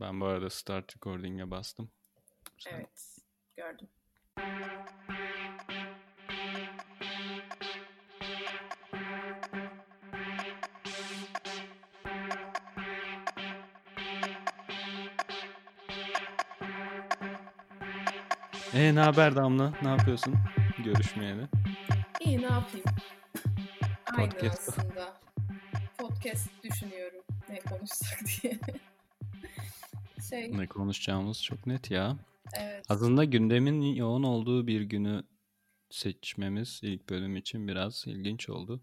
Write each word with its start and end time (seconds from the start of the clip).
Ben 0.00 0.20
bu 0.20 0.26
arada 0.26 0.50
start 0.50 0.96
recording'e 0.96 1.50
bastım. 1.50 1.90
Sen... 2.58 2.74
Evet, 2.74 3.16
gördüm. 3.56 3.88
E 18.74 18.94
ne 18.94 19.00
haber 19.00 19.36
Damla? 19.36 19.72
Ne 19.82 19.88
yapıyorsun? 19.88 20.34
Görüşmeyeli. 20.84 21.48
İyi 22.20 22.38
ne 22.38 22.46
yapayım? 22.46 22.86
Aynı 24.16 24.30
Podcast. 24.30 24.68
aslında. 24.68 25.16
Podcast 25.98 26.48
düşünüyorum 26.62 27.22
ne 27.48 27.58
konuşsak 27.60 28.18
diye. 28.42 28.58
şey. 30.30 30.58
Ne 30.58 30.66
konuşacağımız 30.66 31.42
çok 31.42 31.66
net 31.66 31.90
ya. 31.90 32.18
Evet. 32.58 32.84
Aslında 32.88 33.24
gündemin 33.24 33.82
yoğun 33.82 34.22
olduğu 34.22 34.66
bir 34.66 34.80
günü 34.80 35.24
seçmemiz 35.90 36.80
ilk 36.82 37.08
bölüm 37.08 37.36
için 37.36 37.68
biraz 37.68 38.04
ilginç 38.06 38.48
oldu. 38.48 38.82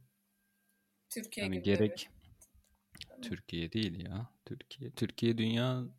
Türkiye 1.09 1.45
yani 1.45 1.55
gündemi. 1.55 1.77
gerek 1.77 2.09
Türkiye 3.21 3.71
değil 3.71 4.05
ya. 4.05 4.29
Türkiye 4.45 4.91
Türkiye 4.91 5.37
dünyanın 5.37 5.93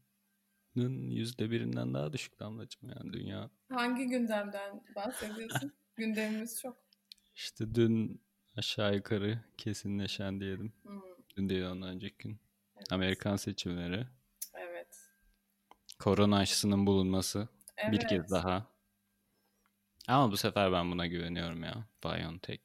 yüzde 1.10 1.50
birinden 1.50 1.94
daha 1.94 2.12
düşük 2.12 2.40
damlacım 2.40 2.88
yani 2.88 3.12
dünya. 3.12 3.50
Hangi 3.68 4.06
gündemden 4.06 4.84
bahsediyorsun? 4.94 5.72
Gündemimiz 5.96 6.60
çok. 6.60 6.76
İşte 7.34 7.74
dün 7.74 8.20
aşağı 8.56 8.94
yukarı 8.94 9.44
kesinleşen 9.58 10.40
diyelim. 10.40 10.72
Hmm. 10.82 11.00
Dün 11.36 11.48
değil 11.48 11.64
ondan 11.64 11.88
önceki 11.88 12.16
gün. 12.18 12.38
Evet. 12.76 12.92
Amerikan 12.92 13.36
seçimleri. 13.36 14.06
Korona 15.98 16.38
aşısının 16.38 16.86
bulunması. 16.86 17.48
Evet. 17.76 17.92
Bir 17.92 18.08
kez 18.08 18.30
daha. 18.30 18.66
Ama 20.08 20.32
bu 20.32 20.36
sefer 20.36 20.72
ben 20.72 20.90
buna 20.90 21.06
güveniyorum 21.06 21.64
ya. 21.64 21.88
BioNTech, 22.04 22.62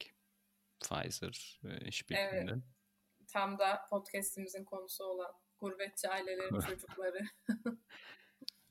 Pfizer 0.79 1.59
işbirliğinde. 1.81 2.51
Evet. 2.51 2.63
Tam 3.27 3.59
da 3.59 3.81
podcastimizin 3.89 4.63
konusu 4.63 5.03
olan 5.03 5.31
gurbetçi 5.59 6.09
ailelerin 6.09 6.59
çocukları. 6.69 7.19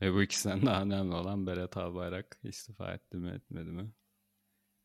Ve 0.00 0.14
bu 0.14 0.22
ikisinden 0.22 0.66
daha 0.66 0.82
önemli 0.82 1.14
olan 1.14 1.46
Berat 1.46 1.76
Albayrak 1.76 2.38
istifa 2.42 2.94
etti 2.94 3.16
mi 3.16 3.30
etmedi 3.30 3.70
mi? 3.70 3.92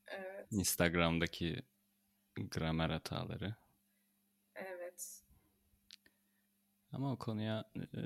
Evet. 0.07 0.47
Instagram'daki 0.51 1.63
gramer 2.35 2.89
hataları. 2.89 3.55
Evet. 4.55 5.23
Ama 6.91 7.11
o 7.11 7.17
konuya 7.17 7.71
e, 7.75 8.01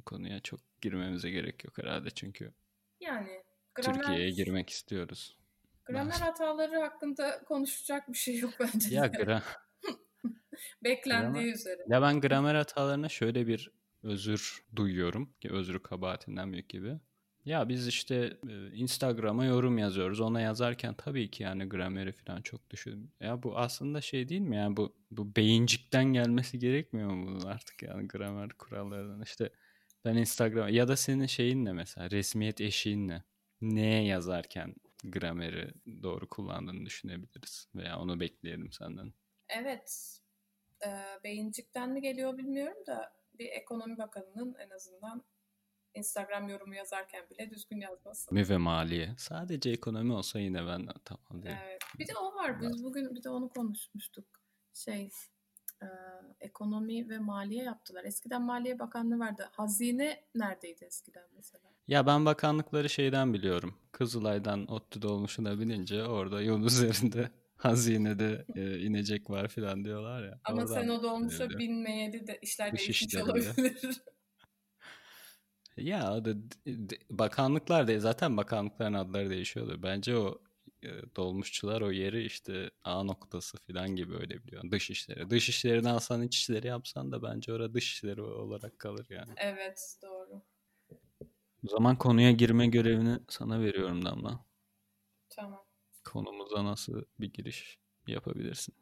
konuya 0.00 0.40
çok 0.40 0.60
girmemize 0.80 1.30
gerek 1.30 1.64
yok 1.64 1.78
herhalde 1.78 2.10
çünkü 2.10 2.52
yani 3.00 3.42
gramer, 3.74 3.94
Türkiye'ye 3.94 4.30
girmek 4.30 4.70
istiyoruz. 4.70 5.36
Gramer 5.84 6.20
hataları 6.20 6.80
hakkında 6.80 7.44
konuşacak 7.44 8.08
bir 8.08 8.18
şey 8.18 8.38
yok 8.38 8.52
bence. 8.60 8.94
Ya 8.94 9.06
gra 9.06 9.42
Beklendiği 10.84 11.44
gramer, 11.44 11.54
üzere. 11.54 11.84
Ya 11.88 12.02
ben 12.02 12.20
gramer 12.20 12.54
hatalarına 12.54 13.08
şöyle 13.08 13.46
bir 13.46 13.70
özür 14.02 14.64
duyuyorum 14.76 15.32
ki 15.40 15.50
özrü 15.52 15.82
kabahatinden 15.82 16.52
büyük 16.52 16.68
gibi. 16.68 16.98
Ya 17.44 17.68
biz 17.68 17.88
işte 17.88 18.38
e, 18.48 18.72
Instagram'a 18.72 19.44
yorum 19.44 19.78
yazıyoruz. 19.78 20.20
Ona 20.20 20.40
yazarken 20.40 20.94
tabii 20.94 21.30
ki 21.30 21.42
yani 21.42 21.68
grameri 21.68 22.12
falan 22.12 22.42
çok 22.42 22.70
düşün. 22.70 23.10
Ya 23.20 23.42
bu 23.42 23.58
aslında 23.58 24.00
şey 24.00 24.28
değil 24.28 24.40
mi? 24.40 24.56
Yani 24.56 24.76
bu 24.76 24.94
bu 25.10 25.36
beyincikten 25.36 26.04
gelmesi 26.04 26.58
gerekmiyor 26.58 27.10
mu 27.10 27.26
bunun 27.26 27.40
artık 27.40 27.82
yani 27.82 28.08
gramer 28.08 28.48
kurallarından? 28.48 29.22
İşte 29.22 29.50
ben 30.04 30.16
Instagram 30.16 30.68
ya 30.68 30.88
da 30.88 30.96
senin 30.96 31.26
şeyinle 31.26 31.72
mesela 31.72 32.10
resmiyet 32.10 32.60
eşiğinle 32.60 33.22
neye 33.60 34.04
yazarken 34.04 34.74
grameri 35.04 35.74
doğru 36.02 36.28
kullandığını 36.28 36.86
düşünebiliriz 36.86 37.68
veya 37.74 37.98
onu 37.98 38.20
bekleyelim 38.20 38.72
senden. 38.72 39.12
Evet. 39.48 40.18
E, 40.86 40.88
beyincikten 41.24 41.90
mi 41.90 42.00
geliyor 42.02 42.38
bilmiyorum 42.38 42.86
da 42.86 43.12
bir 43.34 43.46
ekonomi 43.46 43.98
bakanının 43.98 44.54
en 44.54 44.70
azından 44.70 45.24
Instagram 45.94 46.48
yorumu 46.48 46.74
yazarken 46.74 47.30
bile 47.30 47.50
düzgün 47.50 47.80
yazması. 47.80 48.34
Mi 48.34 48.48
ve 48.48 48.56
maliye. 48.56 49.14
Sadece 49.18 49.70
ekonomi 49.70 50.12
olsa 50.12 50.38
yine 50.38 50.66
ben 50.66 50.88
tamam 51.04 51.42
diye. 51.42 51.58
Evet. 51.64 51.82
Bir 51.98 52.08
de 52.08 52.16
o 52.16 52.34
var. 52.34 52.60
Biz 52.60 52.84
bugün 52.84 53.14
bir 53.14 53.22
de 53.22 53.28
onu 53.28 53.48
konuşmuştuk. 53.48 54.26
Şey 54.74 55.10
e, 55.82 55.86
ekonomi 56.40 57.08
ve 57.08 57.18
maliye 57.18 57.64
yaptılar. 57.64 58.04
Eskiden 58.04 58.42
Maliye 58.42 58.78
Bakanlığı 58.78 59.18
vardı. 59.18 59.48
Hazine 59.52 60.24
neredeydi 60.34 60.84
eskiden 60.84 61.26
mesela? 61.36 61.64
Ya 61.88 62.06
ben 62.06 62.26
bakanlıkları 62.26 62.88
şeyden 62.88 63.34
biliyorum. 63.34 63.74
Kızılay'dan 63.92 64.70
ODTÜ 64.70 65.02
dolmuşuna 65.02 65.60
binince 65.60 66.04
orada 66.04 66.42
yol 66.42 66.62
üzerinde 66.66 67.30
hazinede 67.56 68.46
e, 68.54 68.78
inecek 68.78 69.30
var 69.30 69.48
filan 69.48 69.84
diyorlar 69.84 70.24
ya. 70.24 70.40
Ama 70.44 70.66
sen 70.66 70.88
o 70.88 71.02
dolmuşa 71.02 71.50
binmeyeli 71.50 72.26
de 72.26 72.38
işler 72.42 72.76
değişmiş 72.76 73.16
olabilir. 73.16 74.02
Ya 75.76 76.24
da 76.24 76.34
bakanlıklar 77.10 77.88
da 77.88 78.00
zaten 78.00 78.36
bakanlıkların 78.36 78.94
adları 78.94 79.30
değişiyordu. 79.30 79.80
Bence 79.82 80.16
o 80.16 80.28
e, 80.28 80.49
dolmuşçular 81.16 81.80
o 81.80 81.90
yeri 81.90 82.24
işte 82.24 82.70
A 82.84 83.02
noktası 83.02 83.58
falan 83.58 83.96
gibi 83.96 84.14
öyle 84.16 84.44
biliyor. 84.44 84.70
Dış 84.70 84.90
işleri. 84.90 85.30
Dış 85.30 85.48
işlerini 85.48 85.88
alsan 85.88 86.22
iç 86.22 86.36
işleri 86.36 86.66
yapsan 86.66 87.12
da 87.12 87.22
bence 87.22 87.52
orada 87.52 87.74
dış 87.74 87.92
işleri 87.92 88.22
olarak 88.22 88.78
kalır 88.78 89.06
yani. 89.10 89.32
Evet 89.36 89.98
doğru. 90.02 90.42
O 91.64 91.68
zaman 91.68 91.98
konuya 91.98 92.30
girme 92.32 92.66
görevini 92.66 93.18
sana 93.28 93.60
veriyorum 93.60 94.04
Damla. 94.04 94.44
Tamam. 95.28 95.64
Konumuza 96.04 96.64
nasıl 96.64 97.02
bir 97.20 97.32
giriş 97.32 97.78
yapabilirsin? 98.06 98.74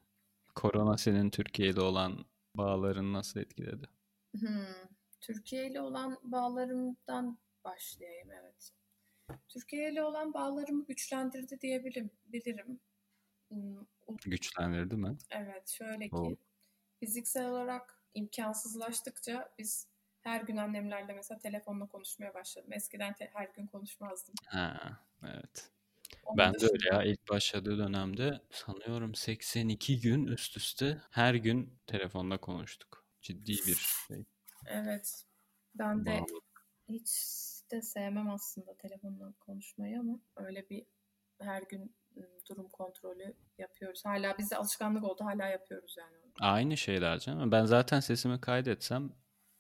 Korona 0.55 0.99
senin 0.99 1.31
Türkiye'de 1.31 1.81
olan 1.81 2.25
bağların 2.55 3.13
nasıl 3.13 3.41
etkiledi? 3.41 3.89
Hmm. 4.39 4.89
Türkiye 5.21 5.71
ile 5.71 5.81
olan 5.81 6.19
bağlarımdan 6.23 7.39
başlayayım 7.65 8.31
evet. 8.31 8.73
Türkiye 9.49 9.93
ile 9.93 10.03
olan 10.03 10.35
bağlarımı 10.35 10.87
güçlendirdi 10.87 11.61
diyebilirim. 11.61 12.11
Bilirim. 12.27 12.81
Hmm, 13.49 13.87
güçlendirdi 14.25 14.97
mi? 14.97 15.17
Evet 15.31 15.69
şöyle 15.69 16.09
ki 16.09 16.17
o. 16.17 16.37
fiziksel 17.01 17.49
olarak 17.49 18.03
imkansızlaştıkça 18.15 19.55
biz 19.59 19.89
her 20.21 20.41
gün 20.41 20.57
annemlerle 20.57 21.13
mesela 21.13 21.39
telefonla 21.39 21.87
konuşmaya 21.87 22.35
başladım. 22.35 22.73
Eskiden 22.73 23.15
te- 23.15 23.31
her 23.33 23.49
gün 23.49 23.67
konuşmazdım. 23.67 24.35
Ha, 24.47 24.99
evet. 25.25 25.71
Onun 26.25 26.39
ben 26.39 26.55
de 26.55 26.67
öyle 26.73 26.97
ya 26.97 27.03
ilk 27.03 27.29
başladığı 27.31 27.79
dönemde 27.79 28.41
sanıyorum 28.51 29.15
82 29.15 30.01
gün 30.01 30.27
üst 30.27 30.57
üste 30.57 31.03
her 31.11 31.35
gün 31.35 31.79
telefonla 31.87 32.39
konuştuk. 32.39 33.07
Ciddi 33.23 33.53
bir 33.53 33.77
şey. 34.09 34.25
Evet. 34.67 35.25
Ben 35.75 36.07
de 36.07 36.21
hiç 36.89 37.09
de 37.71 37.83
sevmem 37.83 38.31
aslında 38.31 38.77
telefonla 38.77 39.33
konuşmayı 39.41 40.01
ama 40.01 40.21
öyle 40.37 40.69
bir 40.71 40.87
her 41.41 41.63
gün 41.63 41.97
durum 42.51 42.69
kontrolü 42.69 43.35
yapıyoruz. 43.59 44.05
Hala 44.05 44.39
bize 44.39 44.57
alışkanlık 44.57 45.05
oldu. 45.05 45.25
Hala 45.25 45.47
yapıyoruz 45.49 45.95
yani. 45.99 46.17
Aynı 46.41 46.77
şeyler 46.77 47.19
canım. 47.19 47.53
Ben 47.53 47.65
zaten 47.65 48.01
sesimi 48.01 48.41
kaydetsem 48.41 49.13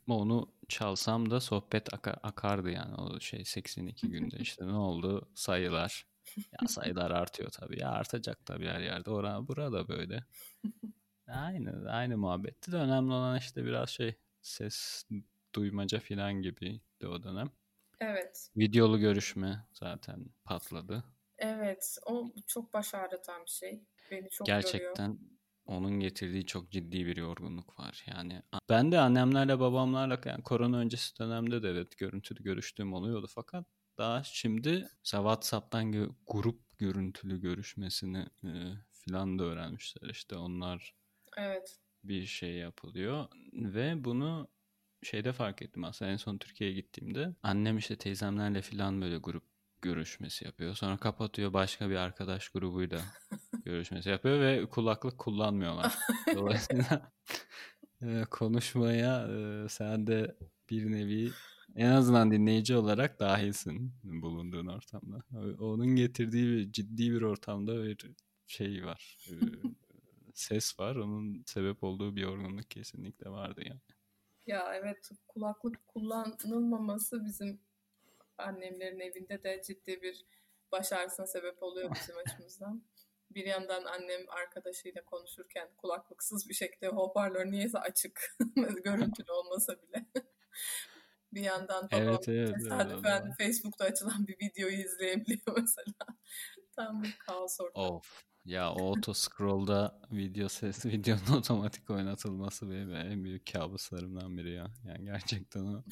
onu 0.08 0.52
çalsam 0.68 1.30
da 1.30 1.40
sohbet 1.40 1.94
ak- 1.94 2.18
akardı 2.22 2.70
yani 2.70 2.94
o 2.94 3.20
şey 3.20 3.44
82 3.44 4.08
günde 4.10 4.36
işte 4.38 4.66
ne 4.66 4.72
oldu 4.72 5.30
sayılar 5.34 6.06
ya 6.36 6.68
sayılar 6.68 7.10
artıyor 7.10 7.50
tabii 7.50 7.80
ya 7.80 7.90
artacak 7.90 8.46
tabii 8.46 8.66
her 8.66 8.80
yerde 8.80 9.10
orada 9.10 9.48
burada 9.48 9.88
böyle 9.88 10.24
aynı 11.26 11.90
aynı 11.90 12.18
muhabbetti 12.18 12.72
de 12.72 12.76
önemli 12.76 13.12
olan 13.12 13.38
işte 13.38 13.64
biraz 13.64 13.88
şey 13.90 14.14
ses 14.42 15.04
duymaca 15.54 16.00
falan 16.00 16.32
gibi 16.42 16.80
o 17.06 17.22
dönem. 17.22 17.50
Evet. 18.00 18.50
Videolu 18.56 18.98
görüşme 18.98 19.66
zaten 19.72 20.26
patladı. 20.44 21.04
Evet. 21.38 21.98
O 22.06 22.32
çok 22.46 22.74
baş 22.74 22.94
ağrıtan 22.94 23.42
bir 23.44 23.50
şey. 23.50 23.82
Beni 24.10 24.30
çok 24.30 24.46
Gerçekten 24.46 25.08
yoruyor. 25.08 25.30
onun 25.66 26.00
getirdiği 26.00 26.46
çok 26.46 26.70
ciddi 26.70 27.06
bir 27.06 27.16
yorgunluk 27.16 27.78
var. 27.80 28.04
Yani 28.06 28.42
ben 28.68 28.92
de 28.92 28.98
annemlerle 28.98 29.60
babamlarla 29.60 30.20
yani 30.24 30.42
korona 30.42 30.78
öncesi 30.78 31.18
dönemde 31.18 31.62
de 31.62 31.68
evet 31.68 31.98
görüntülü 31.98 32.42
görüştüğüm 32.42 32.92
oluyordu 32.92 33.26
fakat 33.30 33.66
daha 33.98 34.22
şimdi 34.24 34.88
WhatsApp'tan 35.02 36.16
grup 36.26 36.78
görüntülü 36.78 37.40
görüşmesini 37.40 38.26
e, 38.44 38.50
falan 38.90 39.38
da 39.38 39.44
öğrenmişler. 39.44 40.08
İşte 40.10 40.36
onlar 40.36 40.94
evet. 41.36 41.78
bir 42.04 42.26
şey 42.26 42.54
yapılıyor 42.54 43.26
ve 43.52 44.04
bunu 44.04 44.48
şeyde 45.02 45.32
fark 45.32 45.62
ettim 45.62 45.84
aslında 45.84 46.10
en 46.10 46.16
son 46.16 46.38
Türkiye'ye 46.38 46.76
gittiğimde 46.76 47.34
annem 47.42 47.78
işte 47.78 47.96
teyzemlerle 47.96 48.62
falan 48.62 49.00
böyle 49.00 49.18
grup 49.18 49.42
görüşmesi 49.82 50.44
yapıyor. 50.44 50.74
Sonra 50.74 50.96
kapatıyor 50.96 51.52
başka 51.52 51.90
bir 51.90 51.96
arkadaş 51.96 52.48
grubuyla 52.48 53.00
görüşmesi 53.64 54.08
yapıyor 54.08 54.40
ve 54.40 54.66
kulaklık 54.66 55.18
kullanmıyorlar. 55.18 55.94
Dolayısıyla 56.34 57.12
e, 58.02 58.24
konuşmaya 58.30 59.28
e, 59.28 59.68
sen 59.68 60.06
de 60.06 60.36
bir 60.70 60.92
nevi 60.92 61.30
en 61.76 61.90
azından 61.90 62.30
dinleyici 62.30 62.76
olarak 62.76 63.20
dahilsin 63.20 63.92
bulunduğun 64.04 64.66
ortamda. 64.66 65.22
Onun 65.58 65.86
getirdiği 65.86 66.46
bir, 66.46 66.72
ciddi 66.72 67.12
bir 67.12 67.22
ortamda 67.22 67.84
bir 67.84 67.98
şey 68.46 68.84
var. 68.84 69.18
e, 69.28 69.34
ses 70.34 70.78
var. 70.80 70.96
Onun 70.96 71.42
sebep 71.46 71.84
olduğu 71.84 72.16
bir 72.16 72.20
yorgunluk 72.20 72.70
kesinlikle 72.70 73.30
vardı 73.30 73.60
yani. 73.66 73.80
Ya 74.48 74.74
evet 74.74 75.10
kulaklık 75.28 75.88
kullanılmaması 75.88 77.24
bizim 77.24 77.60
annemlerin 78.38 79.00
evinde 79.00 79.42
de 79.42 79.62
ciddi 79.66 80.02
bir 80.02 80.26
baş 80.72 80.92
ağrısına 80.92 81.26
sebep 81.26 81.62
oluyor 81.62 81.94
bizim 81.94 82.16
açımızdan. 82.26 82.82
Bir 83.30 83.46
yandan 83.46 83.84
annem 83.84 84.28
arkadaşıyla 84.28 85.04
konuşurken 85.04 85.68
kulaklıksız 85.76 86.48
bir 86.48 86.54
şekilde 86.54 86.88
hoparlör 86.88 87.46
niyeyse 87.46 87.78
açık 87.78 88.36
görüntülü 88.84 89.32
olmasa 89.32 89.82
bile. 89.82 90.06
bir 91.32 91.42
yandan 91.42 91.88
babam 91.92 92.02
Evet, 92.02 92.28
evet, 92.28 92.54
tesadüfen 92.54 93.22
evet. 93.26 93.36
Facebook'ta 93.38 93.84
açılan 93.84 94.26
bir 94.26 94.36
videoyu 94.38 94.76
izleyebiliyor 94.76 95.58
mesela. 95.60 96.18
Tam 96.76 97.02
bir 97.02 97.16
kaos 97.18 97.60
ortamı. 97.60 97.88
Of. 97.88 98.27
Ya 98.48 98.72
o 98.72 98.88
auto 98.88 99.14
scroll'da 99.14 100.00
video 100.10 100.48
ses 100.48 100.84
videonun 100.86 101.38
otomatik 101.38 101.90
oynatılması 101.90 102.70
benim 102.70 102.94
en 102.94 103.24
büyük 103.24 103.52
kabuslarımdan 103.52 104.38
biri 104.38 104.52
ya. 104.52 104.70
Yani 104.84 105.04
gerçekten 105.04 105.60
o 105.60 105.84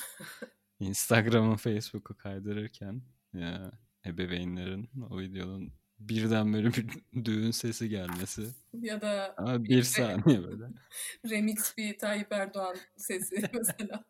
Instagram'ı 0.80 1.56
Facebook'u 1.56 2.16
kaydırırken 2.16 3.02
ya, 3.32 3.70
ebeveynlerin 4.06 4.90
o 5.10 5.18
videonun 5.18 5.72
birden 5.98 6.52
böyle 6.52 6.68
bir 6.68 6.86
düğün 7.24 7.50
sesi 7.50 7.88
gelmesi. 7.88 8.46
Ya 8.72 9.00
da 9.00 9.34
Ama 9.36 9.64
bir 9.64 9.82
saniye 9.82 10.44
böyle. 10.44 10.64
remix 11.30 11.76
bir 11.76 11.98
Tayyip 11.98 12.32
Erdoğan 12.32 12.76
sesi 12.96 13.50
mesela. 13.52 14.04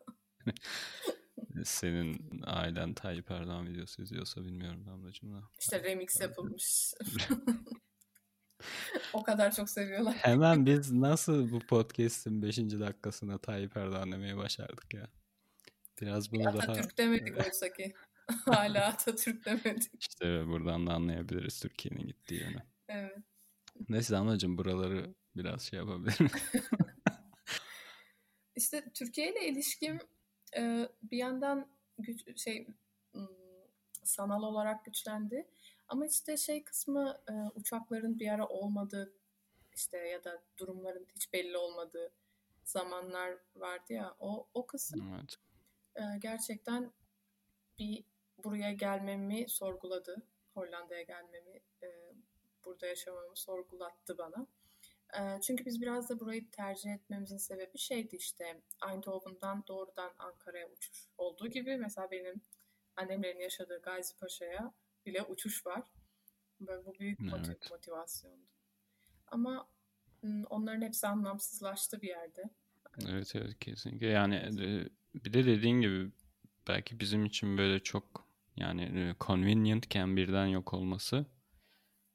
Senin 1.64 2.42
ailen 2.44 2.94
Tayyip 2.94 3.30
Erdoğan 3.30 3.68
videosu 3.68 4.02
izliyorsa 4.02 4.44
bilmiyorum 4.44 4.86
Damlacığım 4.86 5.34
da. 5.34 5.42
İşte 5.60 5.82
remix 5.82 6.20
yapılmış. 6.20 6.94
o 9.12 9.22
kadar 9.22 9.54
çok 9.54 9.70
seviyorlar. 9.70 10.14
Hemen 10.14 10.66
biz 10.66 10.92
nasıl 10.92 11.50
bu 11.50 11.58
podcast'in 11.58 12.42
5. 12.42 12.58
dakikasında 12.58 13.38
Tayyip 13.38 13.76
Erdoğan 13.76 14.12
demeye 14.12 14.36
başardık 14.36 14.94
ya. 14.94 15.08
Biraz 16.00 16.32
bunu 16.32 16.44
daha 16.44 16.58
Atatürk 16.58 16.98
demedik 16.98 17.46
oysa 17.46 17.72
ki. 17.72 17.94
Hala 18.44 18.86
Atatürk 18.86 19.44
demedik. 19.44 19.92
işte 20.00 20.46
buradan 20.46 20.86
da 20.86 20.92
anlayabiliriz 20.92 21.60
Türkiye'nin 21.60 22.06
gittiği 22.06 22.40
yönü. 22.40 22.62
Evet. 22.88 23.16
Neyse 23.88 24.14
Damlacığım 24.14 24.58
buraları 24.58 25.14
biraz 25.36 25.62
şey 25.62 25.78
yapabilirim. 25.78 26.30
İşte 28.56 28.84
Türkiye 28.94 29.32
ile 29.32 29.48
ilişkim 29.48 29.98
bir 31.02 31.18
yandan 31.18 31.68
şey 32.36 32.68
sanal 34.06 34.42
olarak 34.42 34.84
güçlendi. 34.84 35.46
Ama 35.88 36.06
işte 36.06 36.36
şey 36.36 36.64
kısmı 36.64 37.18
e, 37.28 37.32
uçakların 37.54 38.18
bir 38.18 38.28
ara 38.28 38.46
olmadığı 38.46 39.12
işte 39.74 39.98
ya 39.98 40.24
da 40.24 40.42
durumların 40.58 41.06
hiç 41.14 41.32
belli 41.32 41.56
olmadığı 41.56 42.12
zamanlar 42.64 43.38
vardı 43.56 43.92
ya 43.92 44.16
o 44.20 44.46
o 44.54 44.66
kısım 44.66 45.14
evet. 45.14 45.36
e, 45.94 46.18
gerçekten 46.18 46.92
bir 47.78 48.04
buraya 48.44 48.72
gelmemi 48.72 49.48
sorguladı. 49.48 50.22
Hollanda'ya 50.54 51.02
gelmemi, 51.02 51.60
e, 51.82 51.88
burada 52.64 52.86
yaşamamı 52.86 53.36
sorgulattı 53.36 54.18
bana. 54.18 54.46
E, 55.18 55.40
çünkü 55.40 55.64
biz 55.64 55.80
biraz 55.82 56.08
da 56.08 56.20
burayı 56.20 56.50
tercih 56.50 56.94
etmemizin 56.94 57.36
sebebi 57.36 57.78
şeydi 57.78 58.16
işte 58.16 58.60
Eindhoven'dan 58.90 59.64
doğrudan 59.66 60.12
Ankara'ya 60.18 60.68
uçuş 60.68 61.06
olduğu 61.18 61.48
gibi 61.48 61.76
mesela 61.76 62.10
benim 62.10 62.40
annemlerin 62.96 63.40
yaşadığı 63.40 63.80
Gazi 63.82 64.16
Paşa'ya 64.16 64.74
bile 65.06 65.22
uçuş 65.22 65.66
var. 65.66 65.82
Böyle 66.60 66.86
bu 66.86 66.94
büyük 66.98 67.20
motiv- 67.20 67.46
Evet. 67.48 67.70
motivasyondu. 67.70 68.46
Ama 69.26 69.68
onların 70.50 70.82
hepsi 70.82 71.06
anlamsızlaştı 71.06 72.02
bir 72.02 72.08
yerde. 72.08 72.50
Evet 73.08 73.36
evet 73.36 73.58
kesinlikle. 73.60 74.06
Yani 74.06 74.34
e, 74.34 74.88
bir 75.24 75.32
de 75.32 75.46
dediğin 75.46 75.80
gibi 75.80 76.10
belki 76.68 77.00
bizim 77.00 77.24
için 77.24 77.58
böyle 77.58 77.80
çok 77.82 78.28
yani 78.56 78.82
e, 78.82 79.14
convenientken 79.20 80.16
birden 80.16 80.46
yok 80.46 80.74
olması. 80.74 81.26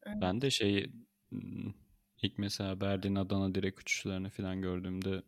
Evet. 0.03 0.17
Ben 0.21 0.41
de 0.41 0.49
şey 0.49 0.91
m, 1.31 1.73
ilk 2.21 2.37
mesela 2.37 2.81
Berlin 2.81 3.15
Adana 3.15 3.55
direkt 3.55 3.79
uçuşlarını 3.81 4.29
falan 4.29 4.61
gördüğümde 4.61 5.23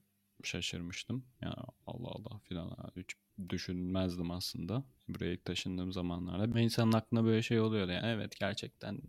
şaşırmıştım. 0.47 1.25
Ya 1.41 1.55
Allah 1.87 2.09
Allah 2.09 2.39
falan 2.49 2.77
hiç 2.95 3.15
düşünmezdim 3.49 4.31
aslında. 4.31 4.83
Buraya 5.07 5.33
ilk 5.33 5.45
taşındığım 5.45 5.93
zamanlarda. 5.93 6.59
İnsanın 6.59 6.91
aklına 6.91 7.23
böyle 7.25 7.41
şey 7.41 7.59
oluyordu 7.59 7.91
yani 7.91 8.07
evet 8.07 8.39
gerçekten 8.39 9.01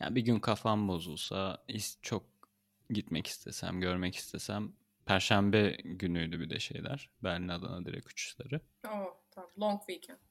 ya 0.00 0.14
bir 0.14 0.20
gün 0.20 0.40
kafam 0.40 0.88
bozulsa 0.88 1.64
çok 2.02 2.24
gitmek 2.90 3.26
istesem, 3.26 3.80
görmek 3.80 4.16
istesem 4.16 4.72
Perşembe 5.06 5.76
günüydü 5.84 6.40
bir 6.40 6.50
de 6.50 6.58
şeyler. 6.58 7.10
Berlin 7.24 7.48
Adana 7.48 7.84
direkt 7.84 8.06
uçuşları. 8.06 8.60
Oh, 8.86 9.14
tamam. 9.30 9.50
Long 9.60 9.80
weekend. 9.80 10.18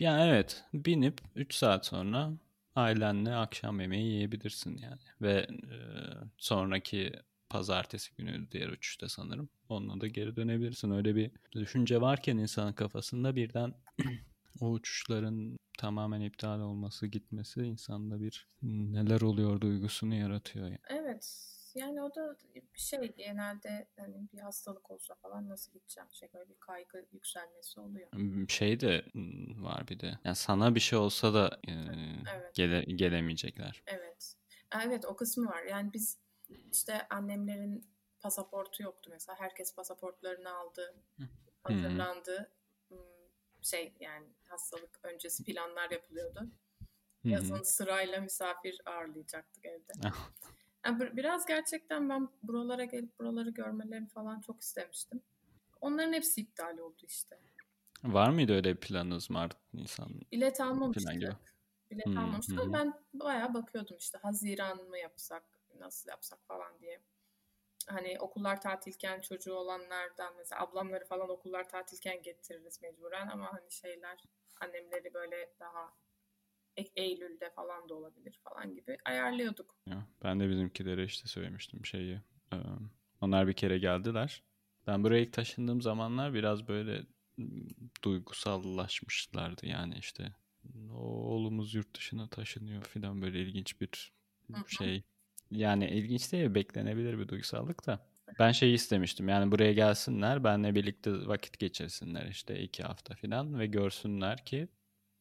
Yani 0.00 0.22
evet 0.30 0.64
binip 0.74 1.20
3 1.34 1.54
saat 1.54 1.86
sonra 1.86 2.30
ailenle 2.76 3.34
akşam 3.34 3.80
yemeği 3.80 4.06
yiyebilirsin 4.06 4.76
yani. 4.78 5.00
Ve 5.22 5.32
e, 5.40 5.76
sonraki 6.38 7.12
pazartesi 7.50 8.14
günü 8.16 8.50
diğer 8.50 8.68
uçuşta 8.68 9.08
sanırım. 9.08 9.48
Onunla 9.68 10.00
da 10.00 10.06
geri 10.06 10.36
dönebilirsin. 10.36 10.90
Öyle 10.90 11.16
bir 11.16 11.30
düşünce 11.52 12.00
varken 12.00 12.36
insanın 12.36 12.72
kafasında 12.72 13.36
birden 13.36 13.74
o 14.60 14.70
uçuşların 14.70 15.58
tamamen 15.78 16.20
iptal 16.20 16.60
olması, 16.60 17.06
gitmesi 17.06 17.62
insanda 17.62 18.20
bir 18.20 18.48
neler 18.62 19.20
oluyor 19.20 19.60
duygusunu 19.60 20.14
yaratıyor. 20.14 20.66
Yani. 20.66 20.78
Evet. 20.88 21.46
Yani 21.74 22.02
o 22.02 22.14
da 22.14 22.36
bir 22.54 22.62
şey 22.74 23.14
genelde 23.16 23.88
hani 23.98 24.28
bir 24.32 24.38
hastalık 24.38 24.90
olsa 24.90 25.14
falan 25.14 25.48
nasıl 25.48 25.72
gideceğim? 25.72 26.08
Şey 26.12 26.28
böyle 26.34 26.48
bir 26.50 26.58
kaygı 26.60 27.06
yükselmesi 27.12 27.80
oluyor. 27.80 28.08
Şey 28.48 28.80
de 28.80 29.04
var 29.56 29.88
bir 29.88 30.00
de. 30.00 30.18
Yani 30.24 30.36
sana 30.36 30.74
bir 30.74 30.80
şey 30.80 30.98
olsa 30.98 31.34
da 31.34 31.60
e, 31.68 31.72
Evet. 32.34 32.54
gele, 32.54 32.82
gelemeyecekler. 32.82 33.82
Evet. 33.86 34.34
Evet 34.84 35.04
o 35.04 35.16
kısmı 35.16 35.46
var. 35.46 35.62
Yani 35.62 35.92
biz 35.92 36.18
işte 36.72 37.08
annemlerin 37.10 37.86
pasaportu 38.20 38.82
yoktu 38.82 39.10
mesela. 39.12 39.40
Herkes 39.40 39.74
pasaportlarını 39.74 40.50
aldı. 40.56 40.94
Hazırlandı. 41.62 42.50
Hmm, 42.88 42.98
Şey 43.62 43.92
yani 44.00 44.26
hastalık 44.48 45.00
öncesi 45.02 45.44
planlar 45.44 45.90
yapılıyordu. 45.90 46.40
Hı. 47.22 47.28
Yazın 47.28 47.62
sırayla 47.62 48.20
misafir 48.20 48.80
ağırlayacaktık 48.86 49.64
evde. 49.64 49.92
Ah. 50.04 50.30
Yani 50.86 51.00
bir- 51.00 51.16
biraz 51.16 51.46
gerçekten 51.46 52.08
ben 52.08 52.28
buralara 52.42 52.84
gelip 52.84 53.18
buraları 53.18 53.50
görmelerini 53.50 54.08
falan 54.08 54.40
çok 54.40 54.60
istemiştim. 54.60 55.22
Onların 55.80 56.12
hepsi 56.12 56.40
iptal 56.40 56.78
oldu 56.78 57.02
işte. 57.06 57.38
Var 58.04 58.30
mıydı 58.30 58.52
öyle 58.52 58.74
planınız 58.74 59.30
Mart, 59.30 59.56
Nisan? 59.74 60.20
Bilet 60.32 60.60
almamıştık. 60.60 61.12
gibi. 61.12 61.30
Bilet 61.90 62.06
Hmm, 62.06 62.18
almamıştık 62.18 62.58
hı. 62.58 62.72
ben 62.72 62.94
bayağı 63.14 63.54
bakıyordum 63.54 63.96
işte 63.96 64.18
Haziran 64.18 64.82
mı 64.84 64.98
yapsak, 64.98 65.42
nasıl 65.80 66.10
yapsak 66.10 66.38
falan 66.48 66.80
diye. 66.80 67.00
Hani 67.86 68.16
okullar 68.20 68.60
tatilken 68.60 69.20
çocuğu 69.20 69.54
olanlardan 69.54 70.34
mesela 70.36 70.62
ablamları 70.62 71.04
falan 71.04 71.28
okullar 71.30 71.68
tatilken 71.68 72.22
getiririz 72.22 72.82
mecburen 72.82 73.28
ama 73.28 73.52
hani 73.52 73.72
şeyler 73.72 74.24
annemleri 74.60 75.14
böyle 75.14 75.50
daha 75.60 75.92
E- 76.76 77.02
Eylül'de 77.02 77.50
falan 77.50 77.88
da 77.88 77.94
olabilir 77.94 78.40
falan 78.44 78.74
gibi 78.74 78.98
ayarlıyorduk. 79.04 79.76
Ya, 79.86 80.06
ben 80.22 80.40
de 80.40 80.50
bizimkilere 80.50 81.04
işte 81.04 81.28
söylemiştim 81.28 81.86
şeyi. 81.86 82.20
Onlar 83.20 83.48
bir 83.48 83.52
kere 83.52 83.78
geldiler. 83.78 84.42
Ben 84.86 85.04
buraya 85.04 85.20
ilk 85.20 85.32
taşındığım 85.32 85.82
zamanlar 85.82 86.34
biraz 86.34 86.68
böyle 86.68 87.06
duygusallaşmışlardı. 88.04 89.66
Yani 89.66 89.98
işte 89.98 90.34
oğlumuz 90.94 91.74
yurt 91.74 91.96
dışına 91.96 92.28
taşınıyor 92.28 92.82
falan 92.82 93.22
böyle 93.22 93.40
ilginç 93.40 93.80
bir 93.80 94.12
şey. 94.66 95.02
Yani 95.50 95.90
ilginç 95.90 96.32
değil 96.32 96.54
beklenebilir 96.54 97.18
bir 97.18 97.28
duygusallık 97.28 97.86
da. 97.86 98.06
Ben 98.38 98.52
şeyi 98.52 98.74
istemiştim 98.74 99.28
yani 99.28 99.52
buraya 99.52 99.72
gelsinler 99.72 100.44
benle 100.44 100.74
birlikte 100.74 101.26
vakit 101.26 101.58
geçirsinler 101.58 102.26
işte 102.26 102.60
iki 102.60 102.82
hafta 102.82 103.14
falan 103.14 103.58
ve 103.58 103.66
görsünler 103.66 104.44
ki 104.44 104.68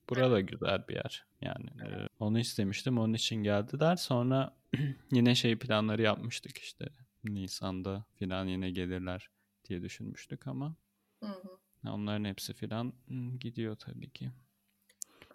burada 0.10 0.42
güzel 0.42 0.88
bir 0.88 0.96
yer. 0.96 1.26
Yani 1.42 1.66
e, 1.66 2.08
onu 2.20 2.40
istemiştim 2.40 2.98
onun 3.00 3.14
için 3.14 3.36
geldiler 3.36 3.96
sonra 3.96 4.58
yine 5.12 5.36
şey 5.36 5.60
planları 5.60 6.02
yapmıştık 6.02 6.58
işte 6.58 6.86
Nisan'da 7.24 8.06
falan 8.20 8.46
yine 8.46 8.72
gelirler 8.72 9.30
diye 9.70 9.82
düşünmüştük 9.82 10.48
ama 10.48 10.76
Hı 11.24 11.30
hı. 11.30 11.60
onların 11.90 12.26
hepsi 12.26 12.54
falan 12.54 12.94
gidiyor 13.40 13.76
tabii 13.76 14.10
ki. 14.10 14.32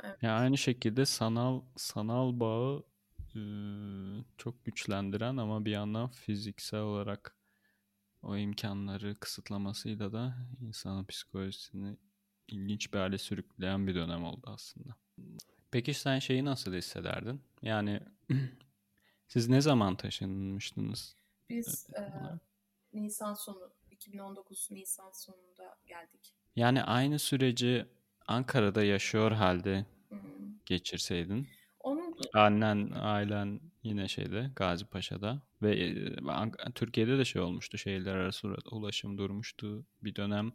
Evet. 0.05 0.23
Ya 0.23 0.37
aynı 0.37 0.59
şekilde 0.59 1.07
sanal 1.07 1.63
sanal 1.77 2.41
bağı 2.41 2.85
çok 4.39 4.65
güçlendiren 4.65 5.37
ama 5.37 5.65
bir 5.65 5.71
yandan 5.71 6.09
fiziksel 6.09 6.81
olarak 6.81 7.37
o 8.23 8.37
imkanları 8.37 9.15
kısıtlamasıyla 9.21 10.13
da 10.13 10.35
insanın 10.61 11.05
psikolojisini 11.05 11.97
ilginç 12.49 12.93
bir 12.93 12.99
hale 12.99 13.19
sürükleyen 13.19 13.87
bir 13.87 13.95
dönem 13.95 14.25
oldu 14.25 14.47
aslında. 14.47 14.97
Peki 15.71 15.95
sen 15.95 16.19
şeyi 16.19 16.45
nasıl 16.45 16.75
hissederdin? 16.75 17.41
Yani 17.63 18.01
siz 19.29 19.49
ne 19.49 19.61
zaman 19.61 19.97
taşınmıştınız? 19.97 21.17
Biz 21.51 21.87
e, 21.97 22.03
Nisan 22.93 23.35
sonu, 23.35 23.73
2019 23.91 24.69
Nisan 24.71 25.11
sonunda 25.13 25.77
geldik. 25.87 26.35
Yani 26.57 26.83
aynı 26.83 27.19
süreci 27.19 27.87
Ankara'da 28.27 28.85
yaşıyor 28.85 29.33
halde 29.33 29.87
Hı. 30.09 30.17
geçirseydin. 30.67 31.49
Annen, 32.35 32.91
ailen 32.95 33.61
yine 33.83 34.09
şeyde 34.09 34.51
Gazi 34.57 34.85
Paşa'da 34.85 35.43
ve 35.63 35.77
e, 35.77 36.73
Türkiye'de 36.75 37.19
de 37.19 37.25
şey 37.25 37.43
olmuştu. 37.43 37.79
Şehirler 37.79 38.15
arası 38.15 38.49
ulaşım 38.71 39.19
durmuştu 39.19 39.87
bir 40.03 40.15
dönem. 40.17 40.53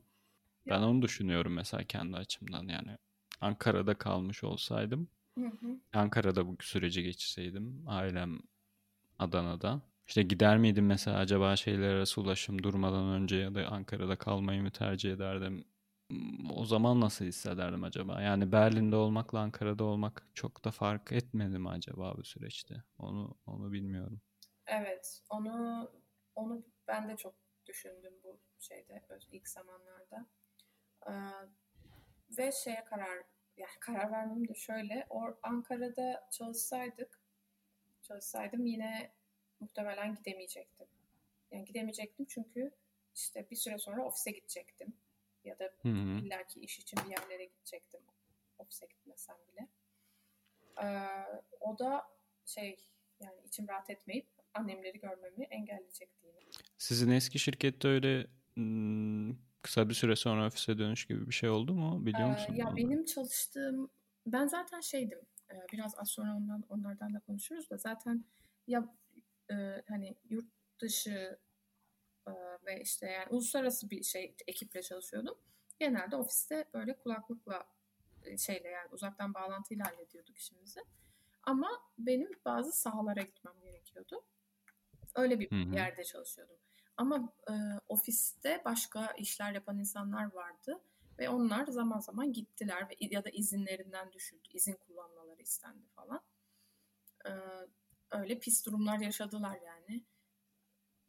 Ben 0.69 0.81
onu 0.81 1.01
düşünüyorum 1.01 1.53
mesela 1.53 1.83
kendi 1.83 2.17
açımdan 2.17 2.67
yani. 2.67 2.97
Ankara'da 3.41 3.93
kalmış 3.93 4.43
olsaydım, 4.43 5.09
Hı 5.39 5.45
hı. 5.45 5.79
Ankara'da 5.93 6.47
bu 6.47 6.57
süreci 6.61 7.03
geçirseydim, 7.03 7.83
ailem 7.87 8.39
Adana'da. 9.19 9.81
İşte 10.07 10.23
gider 10.23 10.57
miydim 10.57 10.85
mesela 10.85 11.17
acaba 11.17 11.55
şehirler 11.55 11.89
arası 11.89 12.21
ulaşım 12.21 12.63
durmadan 12.63 13.05
önce 13.09 13.37
ya 13.37 13.55
da 13.55 13.67
Ankara'da 13.67 14.15
kalmayı 14.15 14.61
mı 14.61 14.71
tercih 14.71 15.13
ederdim? 15.13 15.65
O 16.55 16.65
zaman 16.65 17.01
nasıl 17.01 17.25
hissederdim 17.25 17.83
acaba? 17.83 18.21
Yani 18.21 18.51
Berlin'de 18.51 18.95
olmakla 18.95 19.39
Ankara'da 19.39 19.83
olmak 19.83 20.27
çok 20.33 20.65
da 20.65 20.71
fark 20.71 21.11
etmedi 21.11 21.59
mi 21.59 21.69
acaba 21.69 22.17
bu 22.17 22.23
süreçte? 22.23 22.83
Onu 22.97 23.37
onu 23.45 23.71
bilmiyorum. 23.71 24.21
Evet, 24.67 25.21
onu 25.29 25.91
onu 26.35 26.63
ben 26.87 27.09
de 27.09 27.17
çok 27.17 27.35
düşündüm 27.65 28.13
bu 28.23 28.39
şeyde 28.59 29.01
ilk 29.31 29.47
zamanlarda. 29.47 30.25
Ee, 31.07 31.11
ve 32.37 32.51
şeye 32.51 32.83
karar 32.85 33.23
yani 33.57 33.69
karar 33.79 34.11
vermem 34.11 34.47
de 34.47 34.53
şöyle 34.53 35.07
or, 35.09 35.35
Ankara'da 35.43 36.27
çalışsaydık 36.31 37.21
çalışsaydım 38.01 38.65
yine 38.65 39.13
muhtemelen 39.59 40.15
gidemeyecektim. 40.15 40.87
Yani 41.51 41.65
gidemeyecektim 41.65 42.25
çünkü 42.29 42.71
işte 43.15 43.49
bir 43.51 43.55
süre 43.55 43.77
sonra 43.77 44.05
ofise 44.05 44.31
gidecektim 44.31 44.93
ya 45.43 45.59
da 45.59 45.63
Hı 45.81 45.89
hı. 45.89 46.19
illaki 46.25 46.59
iş 46.59 46.79
için 46.79 46.99
bir 47.05 47.09
yerlere 47.11 47.45
gidecektim 47.45 47.99
ofise 48.57 48.85
gitmesem 48.85 49.35
bile. 49.51 49.67
Ee, 50.83 51.09
o 51.59 51.79
da 51.79 52.07
şey 52.45 52.77
yani 53.19 53.41
içim 53.47 53.67
rahat 53.67 53.89
etmeyip 53.89 54.27
annemleri 54.53 54.99
görmemi 54.99 55.43
engelleyecekti 55.43 56.27
yine. 56.27 56.39
Sizin 56.77 57.11
eski 57.11 57.39
şirkette 57.39 57.87
öyle 57.87 58.27
kısa 59.61 59.89
bir 59.89 59.93
süre 59.93 60.15
sonra 60.15 60.47
ofise 60.47 60.77
dönüş 60.77 61.05
gibi 61.05 61.27
bir 61.27 61.33
şey 61.33 61.49
oldu 61.49 61.73
mu? 61.73 62.05
Biliyor 62.05 62.27
Ee, 62.27 62.31
musun? 62.31 62.53
ya 62.55 62.67
onu? 62.67 62.77
benim 62.77 63.05
çalıştığım 63.05 63.89
ben 64.25 64.47
zaten 64.47 64.79
şeydim 64.79 65.19
e, 65.51 65.55
biraz 65.73 65.95
az 65.97 66.09
sonra 66.09 66.35
ondan 66.35 66.63
onlardan 66.69 67.13
da 67.13 67.19
konuşuruz 67.19 67.69
da 67.69 67.77
zaten 67.77 68.25
ya 68.67 68.95
e, 69.51 69.55
hani 69.87 70.15
yurt 70.29 70.45
dışı 70.81 71.39
e, 72.27 72.31
ve 72.65 72.81
işte 72.81 73.05
yani 73.05 73.27
uluslararası 73.29 73.89
bir 73.89 74.03
şey 74.03 74.35
ekiple 74.47 74.81
çalışıyordum. 74.81 75.37
Genelde 75.79 76.15
ofiste 76.15 76.65
böyle 76.73 76.97
kulaklıkla 76.97 77.67
e, 78.23 78.37
şeyle 78.37 78.67
yani 78.69 78.89
uzaktan 78.91 79.33
bağlantıyla 79.33 79.85
hallediyorduk 79.85 80.37
işimizi. 80.37 80.79
Ama 81.43 81.69
benim 81.97 82.31
bazı 82.45 82.71
sahalara 82.71 83.21
gitmem 83.21 83.61
gerekiyordu. 83.61 84.25
Öyle 85.15 85.39
bir 85.39 85.51
Hı 85.51 85.69
hı. 85.69 85.75
yerde 85.75 86.03
çalışıyordum. 86.03 86.57
Ama 86.97 87.33
e, 87.49 87.53
ofiste 87.89 88.61
başka 88.65 89.05
işler 89.07 89.51
yapan 89.53 89.79
insanlar 89.79 90.33
vardı 90.33 90.79
ve 91.19 91.29
onlar 91.29 91.65
zaman 91.65 91.99
zaman 91.99 92.33
gittiler 92.33 92.89
ve 92.89 92.95
ya 92.99 93.23
da 93.23 93.29
izinlerinden 93.29 94.11
düşüldü. 94.11 94.49
İzin 94.53 94.73
kullanmaları 94.73 95.41
istendi 95.41 95.87
falan. 95.95 96.21
E, 97.25 97.31
öyle 98.11 98.39
pis 98.39 98.65
durumlar 98.65 98.99
yaşadılar 98.99 99.59
yani. 99.65 100.05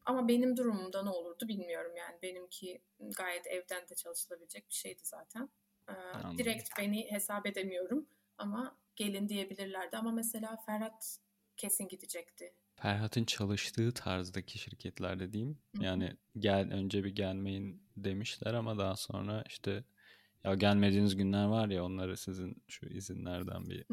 Ama 0.07 0.29
benim 0.29 0.57
durumumda 0.57 1.03
ne 1.03 1.11
olurdu 1.11 1.49
bilmiyorum 1.49 1.93
yani. 1.97 2.19
Benimki 2.23 2.83
gayet 3.17 3.47
evden 3.47 3.89
de 3.89 3.95
çalışılabilecek 3.95 4.69
bir 4.69 4.75
şeydi 4.75 5.01
zaten. 5.03 5.49
E, 5.89 5.93
Anladım. 5.93 6.39
direkt 6.39 6.69
beni 6.79 7.13
hesap 7.13 7.47
edemiyorum 7.47 8.07
ama 8.39 8.77
gelin 8.97 9.29
diyebilirlerdi. 9.29 9.97
Ama 9.97 10.13
mesela 10.13 10.57
Ferhat 10.67 11.19
kesin 11.57 11.89
gidecekti. 11.89 12.55
Ferhat'ın 12.75 13.25
çalıştığı 13.25 13.93
tarzdaki 13.93 14.59
şirketlerde 14.59 15.33
diyeyim. 15.33 15.59
Hı. 15.77 15.85
Yani 15.85 16.17
gel 16.39 16.73
önce 16.73 17.05
bir 17.05 17.15
gelmeyin 17.15 17.83
demişler 17.97 18.55
ama 18.55 18.79
daha 18.79 18.97
sonra 18.97 19.45
işte 19.49 19.85
ya 20.45 20.55
gelmediğiniz 20.55 21.17
günler 21.17 21.45
var 21.45 21.69
ya 21.69 21.85
onları 21.85 22.17
sizin 22.17 22.63
şu 22.69 22.87
izinlerden 22.87 23.71
bir 23.71 23.85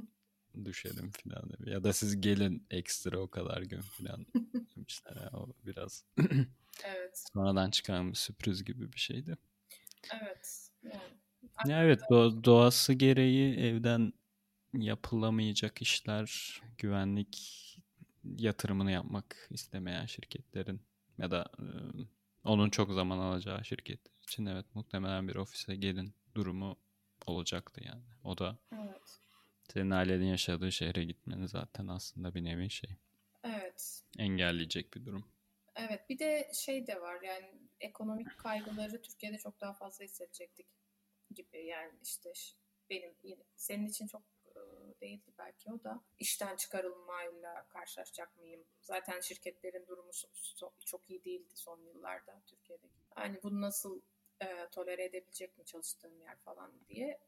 düşelim 0.65 1.11
demiş. 1.25 1.71
Ya 1.71 1.83
da 1.83 1.93
siz 1.93 2.21
gelin 2.21 2.67
ekstra 2.71 3.19
o 3.19 3.27
kadar 3.29 3.61
gün 3.61 3.81
falan 3.81 4.25
demişler. 4.75 5.15
Ya, 5.15 5.29
o 5.33 5.49
biraz 5.65 6.05
Evet, 6.83 7.23
sonradan 7.33 7.71
çıkan 7.71 8.09
bir 8.09 8.15
sürpriz 8.15 8.63
gibi 8.63 8.93
bir 8.93 8.99
şeydi. 8.99 9.37
evet. 10.13 10.69
Yani 10.83 11.03
Ya 11.71 11.83
evet 11.83 12.01
do- 12.09 12.43
doğası 12.43 12.93
gereği 12.93 13.55
evden 13.59 14.13
yapılamayacak 14.73 15.81
işler, 15.81 16.61
güvenlik 16.77 17.37
yatırımını 18.37 18.91
yapmak 18.91 19.47
istemeyen 19.51 20.05
şirketlerin 20.05 20.81
ya 21.17 21.31
da 21.31 21.45
e, 21.59 21.65
onun 22.43 22.69
çok 22.69 22.93
zaman 22.93 23.17
alacağı 23.17 23.65
şirketler 23.65 24.11
için 24.23 24.45
evet 24.45 24.65
muhtemelen 24.75 25.27
bir 25.27 25.35
ofise 25.35 25.75
gelin 25.75 26.13
durumu 26.35 26.77
olacaktı 27.25 27.81
yani. 27.83 28.03
O 28.23 28.37
da 28.37 28.57
evet. 28.71 29.19
Senin 29.73 29.91
ailenin 29.91 30.25
yaşadığı 30.25 30.71
şehre 30.71 31.03
gitmeni 31.03 31.47
zaten 31.47 31.87
aslında 31.87 32.35
bir 32.35 32.43
nevi 32.43 32.69
şey 32.69 32.89
Evet. 33.43 34.03
engelleyecek 34.19 34.93
bir 34.93 35.05
durum. 35.05 35.31
Evet. 35.75 36.09
Bir 36.09 36.19
de 36.19 36.51
şey 36.53 36.87
de 36.87 37.01
var 37.01 37.21
yani 37.21 37.61
ekonomik 37.79 38.37
kaygıları 38.37 39.01
Türkiye'de 39.01 39.37
çok 39.37 39.61
daha 39.61 39.73
fazla 39.73 40.05
hissedecektik 40.05 40.67
gibi 41.35 41.65
yani 41.65 41.93
işte 42.03 42.33
benim 42.89 43.15
senin 43.55 43.87
için 43.87 44.07
çok 44.07 44.23
değildi 45.01 45.31
belki 45.37 45.71
o 45.71 45.83
da 45.83 46.03
işten 46.19 46.55
çıkarılmayla 46.55 47.67
karşılaşacak 47.67 48.37
mıyım? 48.37 48.63
Zaten 48.81 49.19
şirketlerin 49.19 49.87
durumu 49.87 50.11
çok 50.85 51.09
iyi 51.09 51.23
değildi 51.23 51.55
son 51.55 51.81
yıllarda 51.81 52.41
Türkiye'deki. 52.45 52.93
Hani 53.15 53.39
bunu 53.43 53.61
nasıl 53.61 54.01
e, 54.41 54.67
tolere 54.71 55.03
edebilecek 55.03 55.57
mi 55.57 55.65
çalıştığım 55.65 56.21
yer 56.21 56.37
falan 56.37 56.71
diye 56.87 57.19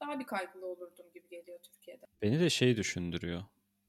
daha 0.00 0.18
bir 0.20 0.26
kaygılı 0.26 0.66
olurdum 0.66 1.06
gibi 1.14 1.28
geliyor 1.28 1.58
Türkiye'de. 1.62 2.06
Beni 2.22 2.40
de 2.40 2.50
şey 2.50 2.76
düşündürüyor. 2.76 3.44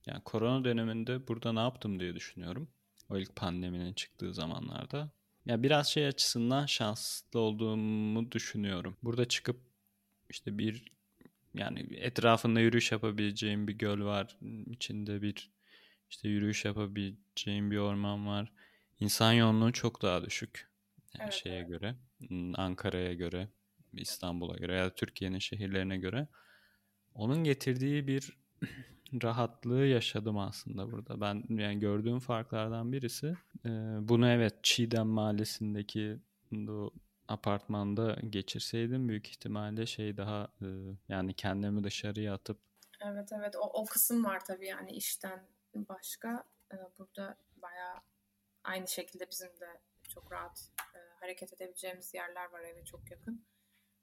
Yani 0.05 0.21
korona 0.23 0.63
döneminde 0.63 1.27
burada 1.27 1.53
ne 1.53 1.59
yaptım 1.59 1.99
diye 1.99 2.15
düşünüyorum. 2.15 2.67
O 3.09 3.17
ilk 3.17 3.35
pandeminin 3.35 3.93
çıktığı 3.93 4.33
zamanlarda. 4.33 5.09
Ya 5.45 5.63
biraz 5.63 5.87
şey 5.87 6.07
açısından 6.07 6.65
şanslı 6.65 7.39
olduğumu 7.39 8.31
düşünüyorum. 8.31 8.97
Burada 9.03 9.25
çıkıp 9.27 9.59
işte 10.29 10.57
bir 10.57 10.91
yani 11.53 11.87
etrafında 11.95 12.59
yürüyüş 12.59 12.91
yapabileceğim 12.91 13.67
bir 13.67 13.73
göl 13.73 14.01
var. 14.03 14.37
İçinde 14.65 15.21
bir 15.21 15.51
işte 16.09 16.29
yürüyüş 16.29 16.65
yapabileceğim 16.65 17.71
bir 17.71 17.77
orman 17.77 18.27
var. 18.27 18.51
İnsan 18.99 19.33
yoğunluğu 19.33 19.73
çok 19.73 20.01
daha 20.01 20.25
düşük. 20.25 20.69
Yani 21.13 21.23
Evet, 21.23 21.33
şeye 21.33 21.59
evet. 21.59 21.67
göre, 21.67 21.95
Ankara'ya 22.55 23.13
göre, 23.13 23.47
İstanbul'a 23.93 24.57
göre 24.57 24.75
ya 24.75 24.95
Türkiye'nin 24.95 25.39
şehirlerine 25.39 25.97
göre. 25.97 26.27
Onun 27.13 27.43
getirdiği 27.43 28.07
bir 28.07 28.37
rahatlığı 29.23 29.85
yaşadım 29.85 30.37
aslında 30.37 30.91
burada. 30.91 31.21
Ben 31.21 31.43
yani 31.49 31.79
gördüğüm 31.79 32.19
farklardan 32.19 32.91
birisi 32.91 33.27
e, 33.65 33.69
bunu 34.01 34.27
evet 34.27 34.53
Çiğdem 34.63 35.07
Mahallesi'ndeki 35.07 36.17
bu 36.51 36.93
apartmanda 37.27 38.17
geçirseydim 38.29 39.09
büyük 39.09 39.29
ihtimalle 39.29 39.85
şey 39.85 40.17
daha 40.17 40.47
e, 40.61 40.67
yani 41.09 41.33
kendimi 41.33 41.83
dışarıya 41.83 42.33
atıp 42.33 42.57
Evet 43.01 43.29
evet 43.31 43.55
o, 43.55 43.59
o 43.59 43.85
kısım 43.85 44.25
var 44.25 44.45
tabii 44.45 44.67
yani 44.67 44.91
işten 44.91 45.47
başka 45.75 46.45
Ee, 46.73 46.77
burada 46.97 47.37
bayağı 47.55 47.95
aynı 48.63 48.87
şekilde 48.87 49.29
bizim 49.29 49.59
de 49.59 49.81
çok 50.09 50.31
rahat 50.31 50.71
e, 50.95 50.99
hareket 51.19 51.53
edebileceğimiz 51.53 52.13
yerler 52.13 52.51
var 52.51 52.61
eve 52.61 52.85
çok 52.85 53.11
yakın. 53.11 53.45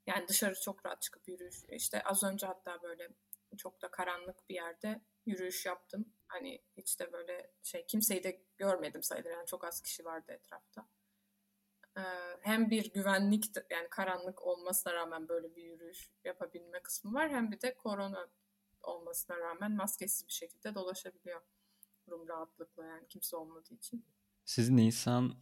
Yani 0.06 0.28
dışarı 0.28 0.60
çok 0.60 0.86
rahat 0.86 1.02
çıkıp 1.02 1.28
yürüyüş. 1.28 1.64
İşte 1.68 2.02
az 2.02 2.24
önce 2.24 2.46
hatta 2.46 2.82
böyle 2.82 3.08
çok 3.56 3.82
da 3.82 3.90
karanlık 3.90 4.48
bir 4.48 4.54
yerde 4.54 5.00
yürüyüş 5.26 5.66
yaptım. 5.66 6.12
Hani 6.28 6.62
hiç 6.76 7.00
de 7.00 7.12
böyle 7.12 7.50
şey 7.62 7.86
kimseyi 7.86 8.22
de 8.24 8.42
görmedim 8.56 9.02
sayılır 9.02 9.30
yani 9.30 9.46
çok 9.46 9.64
az 9.64 9.80
kişi 9.80 10.04
vardı 10.04 10.32
etrafta. 10.32 10.88
Ee, 11.96 12.00
hem 12.40 12.70
bir 12.70 12.92
güvenlik 12.92 13.44
yani 13.70 13.88
karanlık 13.90 14.42
olmasına 14.42 14.94
rağmen 14.94 15.28
böyle 15.28 15.56
bir 15.56 15.62
yürüyüş 15.62 16.10
yapabilme 16.24 16.82
kısmı 16.82 17.14
var 17.14 17.30
hem 17.30 17.52
bir 17.52 17.60
de 17.60 17.74
korona 17.74 18.28
olmasına 18.82 19.38
rağmen 19.38 19.72
maskesiz 19.72 20.26
bir 20.26 20.32
şekilde 20.32 20.74
dolaşabiliyor. 20.74 21.40
Rum 22.10 22.28
rahatlıkla 22.28 22.86
yani 22.86 23.08
kimse 23.08 23.36
olmadığı 23.36 23.74
için. 23.74 24.04
siz 24.44 24.70
Nisan 24.70 25.34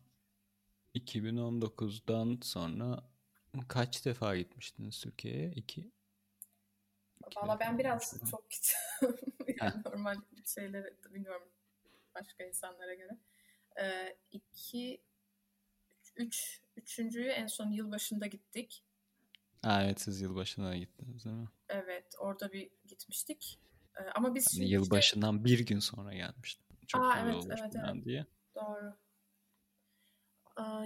2019'dan 0.94 2.38
sonra 2.42 3.11
kaç 3.68 4.04
defa 4.04 4.36
gitmiştiniz 4.36 5.00
Türkiye'ye? 5.00 5.50
İki? 5.50 5.90
Valla 7.36 7.60
ben 7.60 7.78
biraz 7.78 8.20
çok 8.30 8.50
gittim. 8.50 8.78
yani 9.60 9.82
normal 9.84 10.16
şeyleri 10.44 10.96
bilmiyorum 11.10 11.48
başka 12.14 12.44
insanlara 12.44 12.94
göre. 12.94 13.18
Ee, 13.80 14.16
iki, 14.30 15.02
üç, 16.16 16.60
üçüncüyü 16.76 17.28
en 17.28 17.46
son 17.46 17.70
yılbaşında 17.70 18.26
gittik. 18.26 18.84
Ha, 19.62 19.82
evet 19.84 20.00
siz 20.00 20.20
yılbaşına 20.20 20.76
gittiniz 20.76 21.24
değil 21.24 21.36
mi? 21.36 21.48
Evet 21.68 22.14
orada 22.18 22.52
bir 22.52 22.70
gitmiştik. 22.86 23.58
Ee, 23.96 24.02
ama 24.14 24.34
biz 24.34 24.58
hani 24.58 24.68
yılbaşından 24.68 25.36
işte... 25.36 25.44
bir 25.44 25.66
gün 25.66 25.78
sonra 25.78 26.14
gelmiştim. 26.14 26.64
Çok 26.86 27.02
Aa, 27.02 27.20
evet, 27.24 27.44
evet, 27.46 27.76
evet. 27.76 28.04
diye. 28.04 28.26
Doğru. 28.54 28.96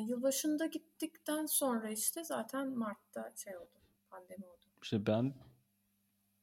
Yılbaşında 0.09 0.67
gittikten 0.67 1.47
sonra 1.47 1.91
işte 1.91 2.25
zaten 2.25 2.79
Mart'ta 2.79 3.33
şey 3.45 3.57
oldu. 3.57 3.81
Pandemi 4.11 4.47
oldu. 4.47 4.67
İşte 4.83 5.07
ben 5.07 5.35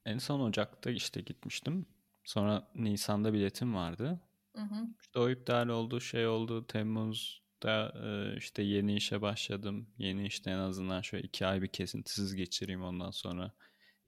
en 0.05 0.17
son 0.17 0.39
Ocak'ta 0.39 0.91
işte 0.91 1.21
gitmiştim. 1.21 1.85
Sonra 2.23 2.67
Nisan'da 2.75 3.33
biletim 3.33 3.75
vardı. 3.75 4.19
Hı 4.55 4.61
hı. 4.61 4.87
İşte 5.01 5.19
o 5.19 5.29
iptal 5.29 5.67
oldu, 5.67 6.01
şey 6.01 6.27
oldu. 6.27 6.67
Temmuz'da 6.67 7.93
işte 8.37 8.63
yeni 8.63 8.95
işe 8.95 9.21
başladım. 9.21 9.87
Yeni 9.97 10.25
işte 10.25 10.51
en 10.51 10.57
azından 10.57 11.01
şöyle 11.01 11.27
iki 11.27 11.45
ay 11.45 11.61
bir 11.61 11.67
kesintisiz 11.67 12.35
geçireyim 12.35 12.83
ondan 12.83 13.11
sonra 13.11 13.51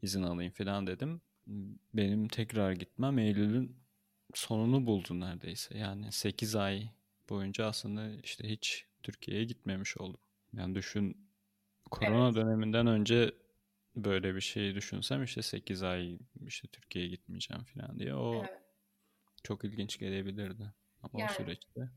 izin 0.02 0.24
alayım 0.24 0.54
falan 0.54 0.88
dedim. 0.88 1.22
Benim 1.94 2.28
tekrar 2.28 2.72
gitmem 2.72 3.20
Eylül'ün 3.20 3.78
sonunu 4.34 4.86
buldu 4.86 5.20
neredeyse. 5.20 5.78
Yani 5.78 6.12
8 6.12 6.56
ay 6.56 6.90
boyunca 7.30 7.66
aslında 7.66 8.10
işte 8.10 8.50
hiç 8.50 8.86
Türkiye'ye 9.06 9.44
gitmemiş 9.44 9.98
oldum. 9.98 10.22
Yani 10.54 10.76
düşün 10.76 11.30
korona 11.92 12.26
evet. 12.26 12.36
döneminden 12.36 12.88
önce 12.88 13.36
böyle 13.96 14.36
bir 14.36 14.42
şeyi 14.42 14.76
düşünsem 14.76 15.24
işte 15.24 15.42
8 15.42 15.84
ay 15.84 16.20
işte 16.46 16.68
Türkiye'ye 16.68 17.12
gitmeyeceğim 17.12 17.64
falan 17.64 18.00
diye 18.00 18.16
o 18.16 18.36
evet. 18.36 18.62
çok 19.44 19.66
ilginç 19.66 20.00
gelebilirdi 20.00 20.74
ama 21.04 21.20
yani. 21.20 21.32
o 21.32 21.34
süreçte. 21.34 21.90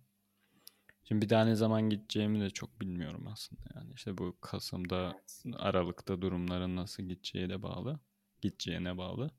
Şimdi 1.05 1.25
bir 1.25 1.31
daha 1.31 1.45
ne 1.45 1.55
zaman 1.55 1.91
gideceğimi 1.91 2.41
de 2.41 2.51
çok 2.51 2.81
bilmiyorum 2.81 3.27
aslında 3.27 3.63
yani 3.75 3.93
işte 3.95 4.19
bu 4.19 4.37
Kasım'da 4.41 5.15
evet. 5.15 5.57
Aralık'ta 5.57 6.23
durumların 6.23 6.77
nasıl 6.77 7.03
gideceği 7.03 7.49
de 7.49 7.63
bağlı. 7.63 8.01
Gideceğine 8.41 8.99
bağlı. 8.99 9.31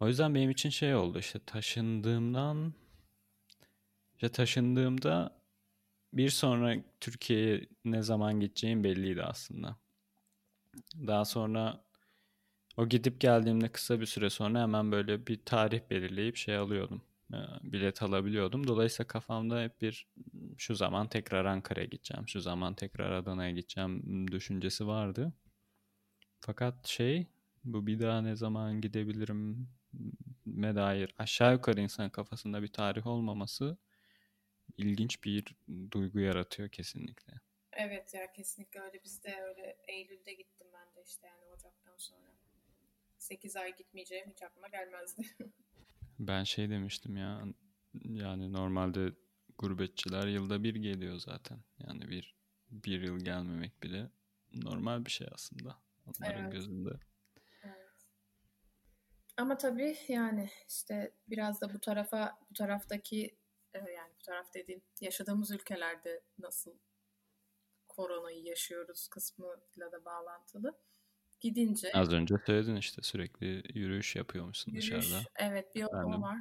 O 0.00 0.08
yüzden 0.08 0.34
benim 0.34 0.50
için 0.50 0.70
şey 0.70 0.94
oldu 0.94 1.18
işte 1.18 1.38
taşındığımdan 1.46 2.74
işte 4.14 4.28
taşındığımda 4.28 5.43
bir 6.16 6.30
sonra 6.30 6.76
Türkiye'ye 7.00 7.68
ne 7.84 8.02
zaman 8.02 8.40
gideceğim 8.40 8.84
belliydi 8.84 9.22
aslında. 9.22 9.76
Daha 11.06 11.24
sonra 11.24 11.84
o 12.76 12.88
gidip 12.88 13.20
geldiğimde 13.20 13.68
kısa 13.68 14.00
bir 14.00 14.06
süre 14.06 14.30
sonra 14.30 14.62
hemen 14.62 14.92
böyle 14.92 15.26
bir 15.26 15.40
tarih 15.44 15.80
belirleyip 15.90 16.36
şey 16.36 16.56
alıyordum. 16.56 17.02
E, 17.32 17.38
bilet 17.62 18.02
alabiliyordum. 18.02 18.66
Dolayısıyla 18.66 19.06
kafamda 19.06 19.62
hep 19.62 19.80
bir 19.82 20.06
şu 20.58 20.74
zaman 20.74 21.08
tekrar 21.08 21.44
Ankara'ya 21.44 21.86
gideceğim. 21.86 22.28
Şu 22.28 22.40
zaman 22.40 22.74
tekrar 22.74 23.12
Adana'ya 23.12 23.50
gideceğim 23.50 24.28
düşüncesi 24.32 24.86
vardı. 24.86 25.32
Fakat 26.40 26.86
şey 26.86 27.26
bu 27.64 27.86
bir 27.86 28.00
daha 28.00 28.20
ne 28.22 28.36
zaman 28.36 28.80
gidebilirim 28.80 29.68
me 30.46 30.74
dair 30.74 31.14
aşağı 31.18 31.52
yukarı 31.52 31.80
insan 31.80 32.10
kafasında 32.10 32.62
bir 32.62 32.68
tarih 32.68 33.06
olmaması 33.06 33.76
ilginç 34.76 35.24
bir 35.24 35.56
duygu 35.90 36.20
yaratıyor 36.20 36.68
kesinlikle. 36.68 37.32
Evet 37.72 38.14
ya 38.14 38.32
kesinlikle 38.32 38.80
öyle. 38.80 39.04
Biz 39.04 39.24
de 39.24 39.40
öyle 39.42 39.76
Eylül'de 39.88 40.34
gittim 40.34 40.66
ben 40.72 40.96
de 40.96 41.02
işte 41.06 41.26
yani 41.26 41.44
Ocak'tan 41.44 41.96
sonra. 41.96 42.34
8 43.18 43.56
ay 43.56 43.76
gitmeyeceğim 43.76 44.30
hiç 44.30 44.42
aklıma 44.42 44.68
gelmezdi. 44.68 45.22
ben 46.18 46.44
şey 46.44 46.70
demiştim 46.70 47.16
ya 47.16 47.44
yani 48.04 48.52
normalde 48.52 49.12
gurbetçiler 49.58 50.26
yılda 50.26 50.62
bir 50.62 50.74
geliyor 50.74 51.18
zaten. 51.18 51.58
Yani 51.78 52.08
bir 52.08 52.34
bir 52.70 53.02
yıl 53.02 53.24
gelmemek 53.24 53.82
bile 53.82 54.10
normal 54.52 55.04
bir 55.04 55.10
şey 55.10 55.28
aslında 55.32 55.76
onların 56.06 56.42
evet. 56.42 56.52
gözünde. 56.52 56.90
Evet. 57.62 58.06
Ama 59.36 59.58
tabii 59.58 59.96
yani 60.08 60.50
işte 60.68 61.14
biraz 61.28 61.60
da 61.60 61.74
bu 61.74 61.78
tarafa 61.80 62.38
bu 62.50 62.54
taraftaki 62.54 63.36
taraf 64.24 64.54
dediğim 64.54 64.82
yaşadığımız 65.00 65.50
ülkelerde 65.50 66.22
nasıl 66.38 66.78
koronayı 67.88 68.44
yaşıyoruz 68.44 69.08
kısmıyla 69.08 69.92
da 69.92 70.04
bağlantılı. 70.04 70.78
Gidince... 71.40 71.92
Az 71.92 72.12
önce 72.12 72.34
söyledin 72.46 72.76
işte 72.76 73.02
sürekli 73.02 73.62
yürüyüş 73.78 74.16
yapıyormuşsun 74.16 74.72
yürüyüş, 74.72 75.04
dışarıda. 75.04 75.28
Evet 75.36 75.74
bir 75.74 75.84
o 75.84 76.20
var. 76.20 76.38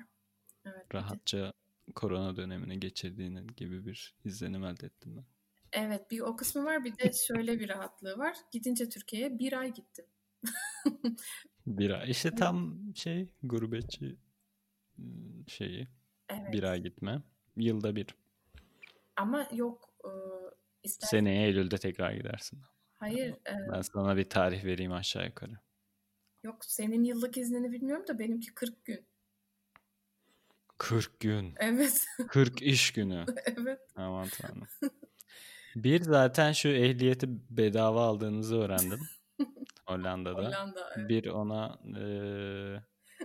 Evet, 0.65 0.95
rahatça 0.95 1.53
bir 1.87 1.93
korona 1.93 2.35
dönemini 2.35 2.79
geçirdiğini 2.79 3.47
gibi 3.47 3.85
bir 3.85 4.15
izlenim 4.25 4.63
elde 4.63 4.85
ettim 4.85 5.17
ben. 5.17 5.25
Evet 5.71 6.11
bir 6.11 6.19
o 6.19 6.35
kısmı 6.35 6.65
var 6.65 6.83
bir 6.83 6.97
de 6.97 7.11
şöyle 7.27 7.59
bir 7.59 7.69
rahatlığı 7.69 8.17
var. 8.17 8.37
Gidince 8.51 8.89
Türkiye'ye 8.89 9.39
bir 9.39 9.53
ay 9.53 9.73
gittim. 9.73 10.05
bir 11.67 11.89
ay. 11.89 12.11
İşte 12.11 12.35
tam 12.35 12.79
şey 12.95 13.33
gurbetçi 13.43 14.15
şeyi. 15.47 15.87
Evet. 16.29 16.53
Bir 16.53 16.63
ay 16.63 16.81
gitme. 16.81 17.21
Yılda 17.57 17.95
bir. 17.95 18.07
Ama 19.15 19.47
yok 19.51 19.93
İstersen... 20.83 21.17
Seneye 21.17 21.47
Eylül'de 21.47 21.77
tekrar 21.77 22.11
gidersin. 22.11 22.61
Hayır. 22.93 23.35
Ben 23.45 23.79
e... 23.79 23.83
sana 23.83 24.17
bir 24.17 24.29
tarih 24.29 24.65
vereyim 24.65 24.91
aşağı 24.91 25.25
yukarı. 25.25 25.51
Yok 26.43 26.65
senin 26.65 27.03
yıllık 27.03 27.37
iznini 27.37 27.71
bilmiyorum 27.71 28.07
da 28.07 28.19
benimki 28.19 28.53
40 28.53 28.85
gün. 28.85 29.05
40 30.77 31.19
gün. 31.19 31.55
Evet. 31.59 32.05
40 32.27 32.61
iş 32.61 32.93
günü. 32.93 33.25
evet. 33.45 33.79
Aman 33.95 34.27
tanrım. 34.27 34.67
Bir 35.75 36.01
zaten 36.01 36.51
şu 36.51 36.69
ehliyeti 36.69 37.27
bedava 37.49 38.05
aldığınızı 38.05 38.57
öğrendim. 38.57 38.99
Hollanda'da. 39.85 40.47
Hollanda, 40.47 40.93
evet. 40.97 41.09
Bir 41.09 41.27
ona 41.27 41.79
e, 41.99 42.05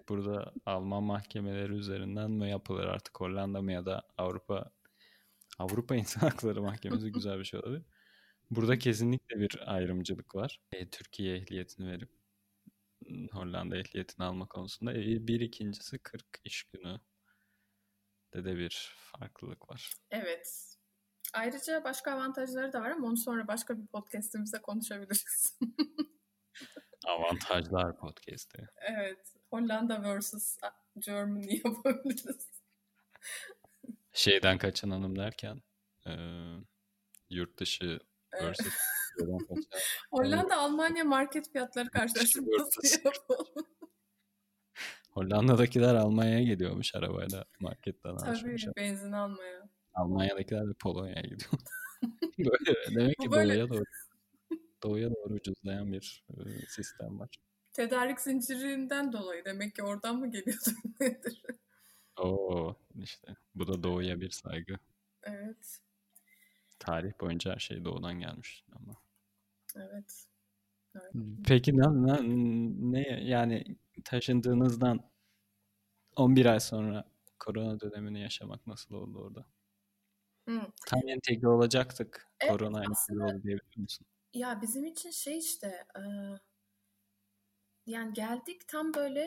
burada 0.08 0.52
Alman 0.66 1.02
mahkemeleri 1.02 1.72
üzerinden 1.72 2.30
mi 2.30 2.50
yapılır 2.50 2.84
artık 2.84 3.20
Hollanda 3.20 3.62
mı 3.62 3.72
ya 3.72 3.86
da 3.86 4.02
Avrupa 4.18 4.70
Avrupa 5.58 5.96
İnsan 5.96 6.20
Hakları 6.20 6.62
Mahkemesi 6.62 7.12
güzel 7.12 7.38
bir 7.38 7.44
şey 7.44 7.60
olabilir. 7.60 7.82
Burada 8.50 8.78
kesinlikle 8.78 9.40
bir 9.40 9.74
ayrımcılık 9.74 10.34
var. 10.34 10.60
E, 10.72 10.90
Türkiye 10.90 11.36
ehliyetini 11.36 11.90
verip 11.90 12.10
Hollanda 13.32 13.76
ehliyetini 13.76 14.26
alma 14.26 14.46
konusunda. 14.46 14.92
E, 14.92 15.26
bir 15.26 15.40
ikincisi 15.40 15.98
40 15.98 16.24
iş 16.44 16.62
günü 16.62 17.00
de 18.34 18.44
de 18.44 18.56
bir 18.56 18.94
farklılık 18.96 19.70
var. 19.70 19.92
Evet. 20.10 20.74
Ayrıca 21.34 21.84
başka 21.84 22.12
avantajları 22.12 22.72
da 22.72 22.80
var 22.80 22.90
ama 22.90 23.06
onu 23.06 23.16
sonra 23.16 23.48
başka 23.48 23.78
bir 23.78 23.86
podcastimizde 23.86 24.62
konuşabiliriz. 24.62 25.58
Avantajlar 27.06 27.96
podcast'i. 27.96 28.68
Evet. 28.76 29.37
Hollanda 29.50 30.20
vs. 30.20 30.58
Germany 30.98 31.60
yapabiliriz 31.64 32.48
şeyden 34.18 34.58
kaçan 34.58 34.90
hanım 34.90 35.18
derken 35.18 35.62
e, 36.06 36.12
yurt 37.30 37.60
dışı 37.60 38.00
versus 38.42 38.74
Hollanda 40.10 40.56
Almanya 40.56 41.04
market 41.04 41.52
fiyatları 41.52 41.90
karşılaştırması 41.90 43.04
yapalım. 43.04 43.66
Hollanda'dakiler 45.10 45.94
Almanya'ya 45.94 46.42
gidiyormuş 46.42 46.94
arabayla 46.94 47.44
marketten 47.60 48.16
Tabii 48.16 48.56
benzin 48.76 49.12
almaya. 49.12 49.68
Almanya'dakiler 49.94 50.68
de 50.68 50.72
Polonya'ya 50.72 51.22
gidiyor. 51.22 51.52
böyle, 52.38 52.96
demek 52.96 53.18
ki 53.18 53.30
böyle... 53.30 53.54
doğuya 53.54 53.68
doğru 53.68 53.84
doğuya 54.82 55.10
doğru 55.10 55.34
ucuzlayan 55.34 55.92
bir 55.92 56.24
e, 56.30 56.66
sistem 56.68 57.20
var. 57.20 57.28
Tedarik 57.72 58.20
zincirinden 58.20 59.12
dolayı 59.12 59.44
demek 59.44 59.74
ki 59.74 59.82
oradan 59.82 60.16
mı 60.16 60.30
geliyordur 60.30 60.74
nedir? 61.00 61.42
Oo 62.16 62.76
işte 62.94 63.36
bu 63.54 63.66
da 63.66 63.82
doğuya 63.82 64.20
bir 64.20 64.30
saygı. 64.30 64.78
Evet. 65.22 65.80
Tarih 66.78 67.12
boyunca 67.20 67.54
her 67.54 67.58
şey 67.58 67.84
doğudan 67.84 68.20
gelmiş 68.20 68.64
ama. 68.72 68.94
Evet. 69.76 70.26
evet. 70.94 71.12
Peki 71.46 71.76
ne, 71.76 72.06
ne, 72.06 72.18
ne 72.92 73.24
yani 73.24 73.76
taşındığınızdan 74.04 75.10
11 76.16 76.46
ay 76.46 76.60
sonra 76.60 77.04
korona 77.38 77.80
dönemini 77.80 78.20
yaşamak 78.20 78.66
nasıl 78.66 78.94
oldu 78.94 79.18
orada? 79.18 79.44
Hı. 80.48 80.60
Tam 80.86 81.08
entegre 81.08 81.48
olacaktık. 81.48 82.26
Evet, 82.40 82.52
korona 82.52 82.78
entegre 82.84 83.24
oldu 83.24 83.42
diyebilir 83.42 83.78
misin? 83.78 84.06
Ya 84.34 84.62
bizim 84.62 84.84
için 84.84 85.10
şey 85.10 85.38
işte 85.38 85.84
e, 85.96 86.02
yani 87.88 88.12
geldik 88.12 88.68
tam 88.68 88.94
böyle 88.94 89.20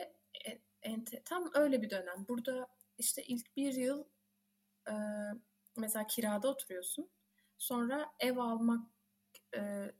e, 0.48 0.60
ente, 0.82 1.22
tam 1.24 1.50
öyle 1.54 1.82
bir 1.82 1.90
dönem. 1.90 2.26
Burada 2.28 2.68
işte 2.98 3.22
ilk 3.22 3.56
bir 3.56 3.72
yıl 3.72 4.04
e, 4.88 4.94
mesela 5.76 6.06
kirada 6.06 6.48
oturuyorsun. 6.48 7.10
Sonra 7.58 8.12
ev 8.20 8.36
almak 8.36 8.86
e, 9.56 9.92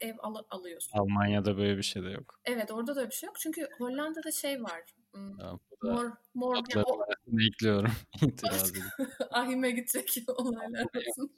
ev 0.00 0.14
al, 0.18 0.34
alıyorsun. 0.50 0.98
Almanya'da 0.98 1.56
böyle 1.56 1.76
bir 1.76 1.82
şey 1.82 2.02
de 2.02 2.08
yok. 2.08 2.40
Evet 2.44 2.70
orada 2.70 2.96
da 2.96 3.06
bir 3.06 3.14
şey 3.14 3.26
yok. 3.26 3.36
Çünkü 3.40 3.68
Hollanda'da 3.78 4.32
şey 4.32 4.62
var. 4.62 4.82
Da 5.14 5.58
mor 5.82 6.10
mor 6.34 6.56
o, 6.56 7.02
arasına 7.02 7.46
ekliyorum. 7.46 7.92
Ahime 9.30 9.70
gidecek 9.70 10.08
olaylar 10.36 10.86
arasında. 10.94 11.32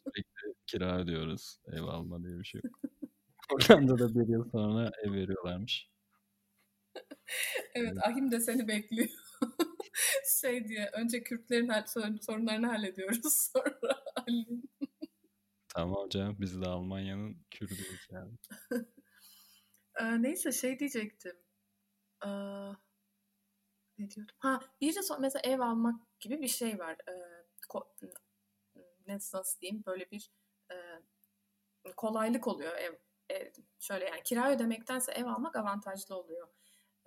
kira 0.66 0.98
ödüyoruz. 0.98 1.60
Ev 1.72 1.82
alma 1.82 2.22
diye 2.22 2.38
bir 2.38 2.44
şey 2.44 2.60
yok. 2.64 2.80
Hollanda'da 3.50 4.14
bir 4.14 4.28
yıl 4.28 4.50
sonra 4.50 4.90
ev 5.04 5.12
veriyorlarmış. 5.12 5.88
Evet 7.74 7.98
ahim 8.02 8.30
de 8.30 8.40
seni 8.40 8.68
bekliyor. 8.68 9.08
şey 10.40 10.68
diye 10.68 10.90
önce 10.92 11.22
Kürtlerin 11.22 12.18
sorunlarını 12.20 12.66
hallediyoruz 12.66 13.50
sonra 13.52 14.04
Ali'nin. 14.16 14.70
Tamam 15.68 16.08
canım 16.08 16.36
biz 16.40 16.60
de 16.60 16.66
Almanya'nın 16.66 17.36
Kürdüyüz 17.50 18.08
yani. 18.10 18.32
Ee, 20.00 20.22
neyse 20.22 20.52
şey 20.52 20.78
diyecektim. 20.78 21.36
Ee, 22.24 22.28
ne 23.98 24.10
diyordum? 24.10 24.36
Ha 24.38 24.60
bir 24.80 24.94
de 24.94 25.02
son, 25.02 25.20
mesela 25.20 25.42
ev 25.44 25.60
almak 25.60 26.20
gibi 26.20 26.40
bir 26.40 26.48
şey 26.48 26.78
var. 26.78 26.96
Ee, 27.08 27.38
nasıl 29.08 29.60
diyeyim 29.60 29.82
böyle 29.86 30.10
bir 30.10 30.30
e, 30.72 30.76
kolaylık 31.96 32.48
oluyor 32.48 32.76
ev, 32.76 32.94
ev 33.30 33.52
şöyle 33.78 34.04
yani 34.04 34.22
kira 34.22 34.52
ödemektense 34.52 35.12
ev 35.12 35.24
almak 35.24 35.56
avantajlı 35.56 36.16
oluyor. 36.16 36.48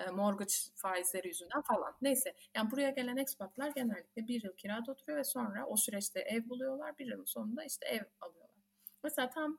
E, 0.08 0.12
mortgage 0.12 0.54
faizleri 0.76 1.28
yüzünden 1.28 1.62
falan. 1.62 1.96
Neyse 2.02 2.36
yani 2.56 2.72
buraya 2.72 2.90
gelen 2.90 3.18
expatlar 3.18 3.70
genellikle 3.70 4.28
bir 4.28 4.44
yıl 4.44 4.54
kirada 4.58 4.92
oturuyor 4.92 5.20
ve 5.20 5.24
sonra 5.24 5.66
o 5.66 5.78
süreçte 5.78 6.20
ev 6.20 6.50
buluyorlar. 6.50 6.98
Bir 6.98 7.06
yılın 7.06 7.26
sonunda 7.26 7.64
işte 7.64 7.86
ev 7.86 8.04
alıyorlar. 8.22 8.52
Mesela 9.04 9.30
tam 9.30 9.58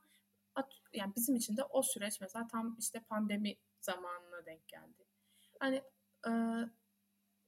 yani 0.93 1.13
bizim 1.17 1.37
için 1.37 1.57
de 1.57 1.65
o 1.65 1.83
süreç 1.83 2.21
mesela 2.21 2.47
tam 2.49 2.77
işte 2.79 3.01
pandemi 3.01 3.57
zamanına 3.81 4.47
denk 4.47 4.69
geldi. 4.69 5.05
Hani 5.61 5.83
e, 6.27 6.31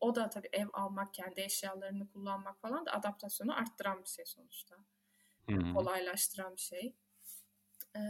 o 0.00 0.14
da 0.14 0.30
tabii 0.30 0.48
ev 0.52 0.66
almak, 0.72 1.14
kendi 1.14 1.40
eşyalarını 1.40 2.10
kullanmak 2.12 2.60
falan 2.60 2.86
da 2.86 2.92
adaptasyonu 2.92 3.56
arttıran 3.56 4.02
bir 4.02 4.08
şey 4.08 4.26
sonuçta. 4.26 4.76
Hı 5.50 5.56
hı. 5.56 5.74
Kolaylaştıran 5.74 6.56
bir 6.56 6.60
şey. 6.60 6.96
E, 7.96 8.00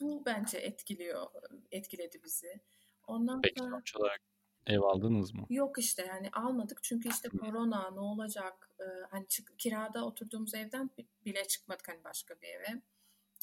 bu 0.00 0.22
bence 0.26 0.58
etkiliyor, 0.58 1.26
etkiledi 1.70 2.22
bizi. 2.24 2.60
Ondan 3.06 3.42
Peki 3.42 3.58
sonra 3.58 3.70
sonuç 3.70 3.96
olarak 3.96 4.20
ev 4.66 4.80
aldınız 4.80 5.34
mı? 5.34 5.46
yok 5.50 5.78
işte 5.78 6.06
yani 6.06 6.30
almadık 6.32 6.82
çünkü 6.82 7.08
işte 7.08 7.28
korona 7.28 7.90
ne 7.90 8.00
olacak 8.00 8.70
e, 8.80 8.84
hani 9.10 9.28
çık, 9.28 9.58
kirada 9.58 10.04
oturduğumuz 10.04 10.54
evden 10.54 10.90
bi- 10.98 11.08
bile 11.24 11.48
çıkmadık 11.48 11.88
hani 11.88 12.04
başka 12.04 12.40
bir 12.40 12.48
eve. 12.48 12.82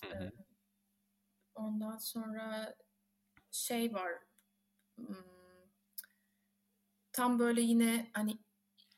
Hı 0.04 0.18
hı. 0.18 0.32
Ondan 1.56 1.98
sonra 1.98 2.76
şey 3.52 3.94
var. 3.94 4.12
Tam 7.12 7.40
böyle 7.40 7.62
yine 7.62 8.12
hani 8.14 8.38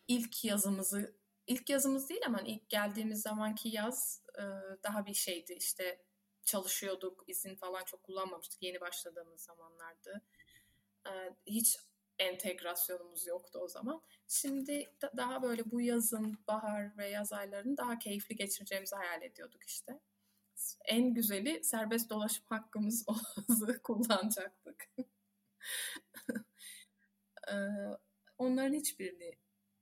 ilk 0.08 0.46
yazımızı 0.46 1.16
ilk 1.48 1.70
yazımız 1.70 2.10
değil 2.10 2.22
ama 2.28 2.38
hani 2.38 2.52
ilk 2.52 2.70
geldiğimiz 2.70 3.22
zamanki 3.22 3.70
yaz 3.70 4.24
e, 4.38 4.44
daha 4.84 5.06
bir 5.06 5.14
şeydi 5.14 5.54
işte 5.54 6.06
çalışıyorduk 6.46 7.24
izin 7.28 7.56
falan 7.56 7.84
çok 7.84 8.04
kullanmamıştık 8.04 8.64
yeni 8.64 8.82
başladığımız 8.82 9.42
zamanlardı 9.42 10.22
hiç 11.48 11.78
entegrasyonumuz 12.20 13.28
yoktu 13.28 13.60
o 13.60 13.68
zaman 13.68 14.02
şimdi 14.28 14.94
da- 15.02 15.12
daha 15.18 15.44
böyle 15.44 15.72
bu 15.72 15.82
yazın 15.82 16.38
bahar 16.48 16.98
ve 16.98 17.08
yaz 17.10 17.34
aylarını 17.34 17.78
daha 17.78 18.00
keyifli 18.00 18.36
geçireceğimizi 18.36 18.96
hayal 18.96 19.22
ediyorduk 19.22 19.64
işte 19.64 20.00
en 20.86 21.14
güzeli 21.14 21.64
serbest 21.64 22.10
dolaşım 22.10 22.46
hakkımız 22.50 23.06
kullanacaktık. 23.84 24.90
Ee, 27.52 27.54
Onların 28.38 28.74
hiçbirini 28.74 29.32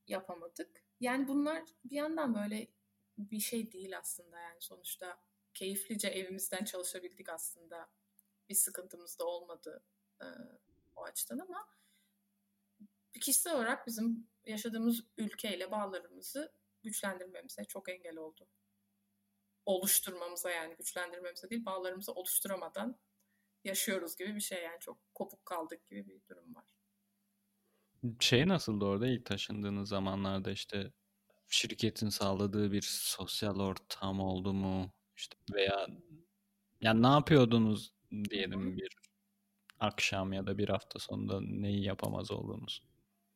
yapamadık. 0.07 0.83
Yani 0.99 1.27
bunlar 1.27 1.63
bir 1.85 1.95
yandan 1.95 2.35
böyle 2.35 2.67
bir 3.17 3.39
şey 3.39 3.71
değil 3.71 3.97
aslında 3.97 4.39
yani 4.39 4.61
sonuçta 4.61 5.19
keyiflice 5.53 6.07
evimizden 6.07 6.65
çalışabildik 6.65 7.29
aslında. 7.29 7.89
Bir 8.49 8.55
sıkıntımız 8.55 9.19
da 9.19 9.25
olmadı 9.25 9.83
e, 10.21 10.25
o 10.25 10.70
açıdan 11.11 11.39
ama 11.39 11.67
kişisel 13.21 13.55
olarak 13.55 13.87
bizim 13.87 14.27
yaşadığımız 14.45 15.03
ülkeyle 15.17 15.71
bağlarımızı 15.71 16.53
güçlendirmemize 16.83 17.63
çok 17.63 17.89
engel 17.89 18.17
oldu 18.17 18.47
oluşturmamıza 19.65 20.51
yani 20.51 20.75
güçlendirmemize 20.75 21.49
değil 21.49 21.65
bağlarımızı 21.65 22.13
oluşturamadan 22.13 22.99
yaşıyoruz 23.63 24.17
gibi 24.17 24.35
bir 24.35 24.41
şey 24.41 24.63
yani 24.63 24.79
çok 24.79 25.15
kopuk 25.15 25.45
kaldık 25.45 25.89
gibi 25.89 26.07
bir 26.07 26.21
durum 26.29 26.55
var. 26.55 26.65
Şey 28.19 28.47
nasıldı 28.47 28.85
orada 28.85 29.07
ilk 29.07 29.25
taşındığınız 29.25 29.89
zamanlarda 29.89 30.51
işte 30.51 30.93
şirketin 31.47 32.09
sağladığı 32.09 32.71
bir 32.71 32.81
sosyal 32.81 33.59
ortam 33.59 34.19
oldu 34.19 34.53
mu? 34.53 34.93
İşte 35.15 35.37
veya 35.53 35.87
ya 36.81 36.93
ne 36.93 37.07
yapıyordunuz 37.07 37.93
diyelim 38.29 38.77
bir 38.77 39.00
akşam 39.81 40.33
ya 40.33 40.45
da 40.45 40.57
bir 40.57 40.69
hafta 40.69 40.99
sonunda 40.99 41.41
neyi 41.41 41.85
yapamaz 41.85 42.31
oldunuz? 42.31 42.83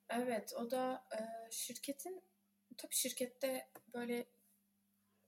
Evet 0.10 0.54
o 0.58 0.72
da 0.72 1.06
e, 1.14 1.52
şirketin 1.52 2.24
tabii 2.78 2.96
şirkette 2.96 3.72
böyle 3.94 4.28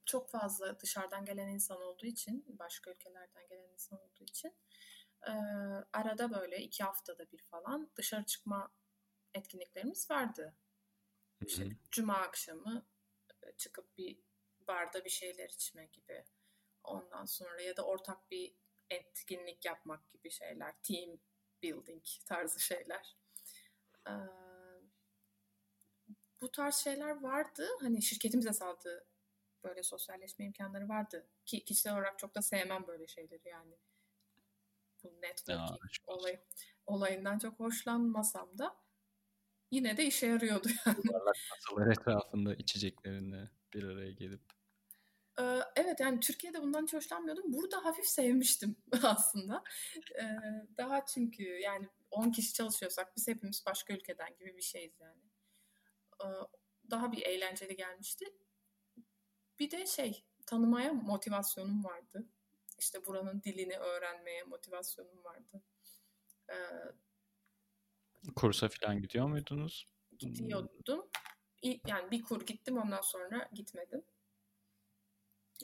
çok 0.06 0.30
fazla 0.30 0.80
dışarıdan 0.80 1.25
gelen 1.25 1.47
insan 1.47 1.82
olduğu 1.82 2.06
için 2.06 2.45
başka 2.60 2.91
ülkelerden 2.91 3.47
gelen 3.49 3.73
insan 3.73 3.99
olduğu 3.99 4.23
için 4.23 4.53
e, 5.27 5.32
arada 5.93 6.34
böyle 6.34 6.58
iki 6.58 6.84
haftada 6.84 7.32
bir 7.32 7.41
falan 7.43 7.91
dışarı 7.95 8.23
çıkma 8.25 8.71
etkinliklerimiz 9.34 10.12
vardı. 10.12 10.56
İşte 11.45 11.69
cuma 11.91 12.13
akşamı 12.13 12.86
e, 13.43 13.58
çıkıp 13.58 13.97
bir 13.97 14.19
barda 14.67 15.06
bir 15.06 15.10
şeyler 15.10 15.49
içme 15.49 15.86
gibi. 15.86 16.25
Ondan 16.84 17.25
sonra 17.25 17.62
ya 17.62 17.77
da 17.77 17.86
ortak 17.86 18.32
bir 18.32 18.53
etkinlik 18.89 19.65
yapmak 19.65 20.12
gibi 20.12 20.32
şeyler. 20.32 20.82
Team 20.84 21.19
building 21.63 22.04
tarzı 22.26 22.60
şeyler. 22.60 23.17
Ee, 24.08 24.12
bu 26.41 26.52
tarz 26.52 26.76
şeyler 26.76 27.21
vardı. 27.21 27.67
Hani 27.82 28.02
şirketimize 28.02 28.54
sağladığı 28.54 29.08
böyle 29.63 29.84
sosyalleşme 29.84 30.45
imkanları 30.45 30.89
vardı. 30.89 31.28
Ki 31.45 31.65
kişisel 31.65 31.93
olarak 31.93 32.19
çok 32.19 32.36
da 32.36 32.41
sevmem 32.41 32.88
böyle 32.88 33.08
şeyleri 33.08 33.50
yani. 33.50 33.76
Bu 35.04 35.21
networking 35.21 36.08
olay, 36.08 36.39
olayından 36.86 37.39
çok 37.39 37.60
hoşlanmasam 37.60 38.58
da 38.58 38.76
yine 39.71 39.97
de 39.97 40.06
işe 40.06 40.28
yarıyordu 40.28 40.67
yani. 40.86 40.97
Masalar 41.52 41.91
etrafında 41.91 42.56
içeceklerini 42.56 43.50
bir 43.73 43.84
araya 43.84 44.12
gelip 44.12 44.57
Ee, 45.39 45.60
Evet 45.76 46.00
yani 46.00 46.19
Türkiye'de 46.19 46.62
bundan 46.62 46.84
hiç 46.84 46.93
hoşlanmıyordum. 46.93 47.54
Burada 47.54 47.86
hafif 47.86 48.06
sevmiştim 48.06 48.76
aslında. 49.04 49.63
Ee, 50.19 50.23
Daha 50.78 51.06
çünkü 51.06 51.43
yani 51.43 51.88
10 52.12 52.32
kişi 52.32 52.54
çalışıyorsak 52.54 53.15
biz 53.17 53.28
hepimiz 53.28 53.63
başka 53.65 53.93
ülkeden 53.93 54.36
gibi 54.39 54.58
bir 54.58 54.62
şeyiz 54.62 54.93
yani. 55.00 55.21
Ee, 56.23 56.28
Daha 56.91 57.12
bir 57.12 57.21
eğlenceli 57.21 57.76
gelmişti. 57.76 58.26
Bir 59.60 59.71
de 59.71 59.86
şey 59.86 60.26
tanımaya 60.45 60.93
motivasyonum 60.93 61.84
vardı. 61.84 62.28
İşte 62.80 63.06
buranın 63.06 63.41
dilini 63.43 63.78
öğrenmeye 63.78 64.43
motivasyonum 64.43 65.23
vardı. 65.23 65.63
Ee, 66.50 66.56
kursa 68.36 68.69
falan 68.69 69.02
gidiyor 69.02 69.28
muydunuz? 69.28 69.88
Gidiyordum. 70.17 71.10
Yani 71.63 72.12
bir 72.12 72.23
kur 72.23 72.45
gittim 72.45 72.78
ondan 72.78 73.02
sonra 73.02 73.50
gitmedim. 73.54 74.04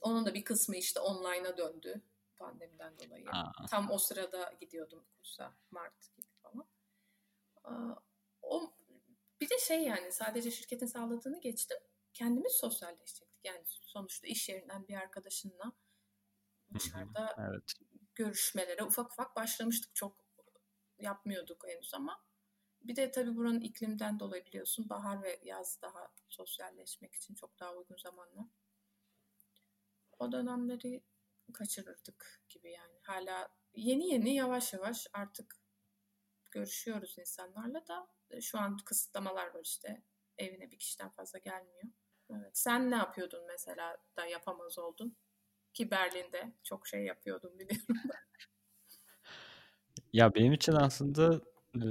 Onun 0.04 0.26
da 0.26 0.34
bir 0.34 0.44
kısmı 0.44 0.76
işte 0.76 1.00
online'a 1.00 1.58
döndü 1.58 2.02
pandemiden 2.38 3.00
dolayı. 3.00 3.26
Aa, 3.32 3.66
Tam 3.70 3.92
o 3.92 3.98
sırada 3.98 4.54
gidiyordum 4.62 5.06
kursa 5.18 5.54
Mart 5.72 6.16
gibi 6.16 6.28
falan. 6.42 6.68
Aa, 7.64 7.96
O 8.42 8.74
bir 9.42 9.50
de 9.50 9.60
şey 9.60 9.84
yani 9.84 10.12
sadece 10.12 10.52
şirketin 10.52 10.86
sağladığını 10.86 11.42
geçtim. 11.42 11.78
Kendimiz 12.14 12.54
sosyalleşecektik. 12.54 13.46
Yani 13.46 13.62
sonuçta 13.66 14.28
iş 14.28 14.50
yerinden 14.50 14.88
bir 14.88 14.96
arkadaşınla 14.96 15.72
dışarıda 16.74 17.36
evet. 17.40 17.74
görüşmelere 18.16 18.84
ufak 18.84 19.12
ufak 19.12 19.36
başlamıştık. 19.36 19.96
Çok 19.96 20.24
yapmıyorduk 21.00 21.68
henüz 21.68 21.94
ama 21.94 22.24
bir 22.82 22.96
de 22.96 23.12
tabii 23.12 23.36
buranın 23.36 23.62
iklimden 23.62 24.20
dolayı 24.20 24.46
biliyorsun 24.46 24.90
bahar 24.90 25.24
ve 25.24 25.40
yaz 25.44 25.82
daha 25.82 26.12
sosyalleşmek 26.30 27.16
için 27.16 27.36
çok 27.36 27.60
daha 27.60 27.76
uygun 27.76 27.98
zamanlar. 27.98 28.46
O 30.24 30.32
dönemleri 30.32 31.04
kaçırırdık 31.54 32.44
gibi 32.50 32.72
yani. 32.72 33.00
Hala 33.02 33.50
yeni 33.74 34.10
yeni 34.10 34.36
yavaş 34.36 34.74
yavaş 34.74 35.08
artık 35.14 35.56
görüşüyoruz 36.52 37.16
insanlarla 37.18 37.88
da 37.88 38.08
e, 38.30 38.42
şu 38.42 38.60
an 38.60 38.78
kısıtlamalar 38.86 39.54
var 39.54 39.62
işte. 39.64 40.04
Evine 40.38 40.72
bir 40.72 40.80
kişiden 40.80 41.10
fazla 41.10 41.40
gelmiyor. 41.40 41.84
Evet. 42.30 42.58
Sen 42.58 42.92
ne 42.92 42.96
yapıyordun 42.96 43.48
mesela 43.48 43.98
da 44.18 44.26
yapamaz 44.26 44.80
oldun? 44.80 45.18
Ki 45.74 45.92
Berlin'de 45.92 46.54
çok 46.64 46.88
şey 46.88 47.04
yapıyordum 47.06 47.52
biliyorum. 47.60 48.02
Ya 50.14 50.36
benim 50.36 50.54
için 50.54 50.74
aslında 50.74 51.42
e, 51.76 51.86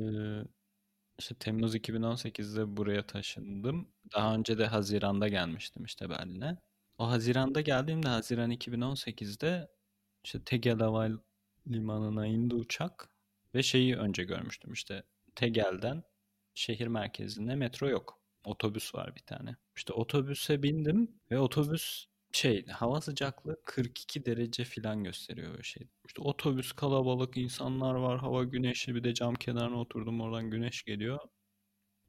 işte 1.18 1.34
Temmuz 1.34 1.74
2018'de 1.74 2.76
buraya 2.76 3.06
taşındım. 3.06 3.88
Daha 4.12 4.34
önce 4.34 4.58
de 4.58 4.66
Haziran'da 4.66 5.28
gelmiştim 5.28 5.84
işte 5.84 6.10
Berlin'e. 6.10 6.58
O 7.02 7.10
Haziran'da 7.10 7.60
geldiğimde 7.60 8.08
Haziran 8.08 8.50
2018'de 8.50 9.68
işte 10.24 10.44
Tegel 10.44 10.78
Havalimanı'na 10.78 12.26
indi 12.26 12.54
uçak 12.54 13.08
ve 13.54 13.62
şeyi 13.62 13.96
önce 13.96 14.24
görmüştüm 14.24 14.72
işte 14.72 15.02
Tegel'den 15.34 16.02
şehir 16.54 16.86
merkezinde 16.86 17.54
metro 17.54 17.88
yok. 17.88 18.20
Otobüs 18.44 18.94
var 18.94 19.16
bir 19.16 19.20
tane. 19.20 19.56
İşte 19.76 19.92
otobüse 19.92 20.62
bindim 20.62 21.20
ve 21.30 21.38
otobüs 21.38 22.06
şey 22.32 22.66
hava 22.66 23.00
sıcaklığı 23.00 23.56
42 23.64 24.26
derece 24.26 24.64
falan 24.64 25.04
gösteriyor 25.04 25.50
böyle 25.50 25.62
şey. 25.62 25.88
İşte 26.06 26.22
otobüs 26.22 26.72
kalabalık 26.72 27.36
insanlar 27.36 27.94
var 27.94 28.18
hava 28.18 28.44
güneşli 28.44 28.94
bir 28.94 29.04
de 29.04 29.14
cam 29.14 29.34
kenarına 29.34 29.80
oturdum 29.80 30.20
oradan 30.20 30.50
güneş 30.50 30.82
geliyor. 30.82 31.18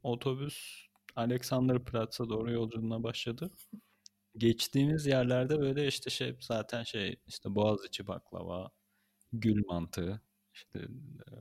Otobüs 0.02 0.86
Alexanderplatz'a 1.16 2.28
doğru 2.28 2.52
yolculuğuna 2.52 3.02
başladı. 3.02 3.50
Geçtiğimiz 4.36 5.06
yerlerde 5.06 5.60
böyle 5.60 5.86
işte 5.86 6.10
şey 6.10 6.36
zaten 6.40 6.82
şey 6.82 7.16
işte 7.26 7.54
Boğaziçi 7.54 8.06
baklava, 8.06 8.70
gül 9.32 9.64
mantığı, 9.66 10.20
işte 10.54 10.80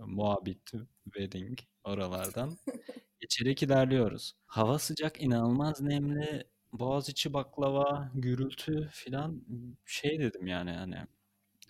muhabbet, 0.06 0.71
wedding 1.06 1.60
oralardan 1.84 2.58
geçerek 3.21 3.63
ilerliyoruz. 3.63 4.36
Hava 4.45 4.79
sıcak, 4.79 5.21
inanılmaz 5.21 5.82
nemli, 5.82 6.47
Boğaziçi 6.73 7.34
baklava, 7.34 8.12
gürültü 8.15 8.89
filan 8.91 9.43
şey 9.86 10.19
dedim 10.19 10.47
yani 10.47 10.71
hani 10.71 10.95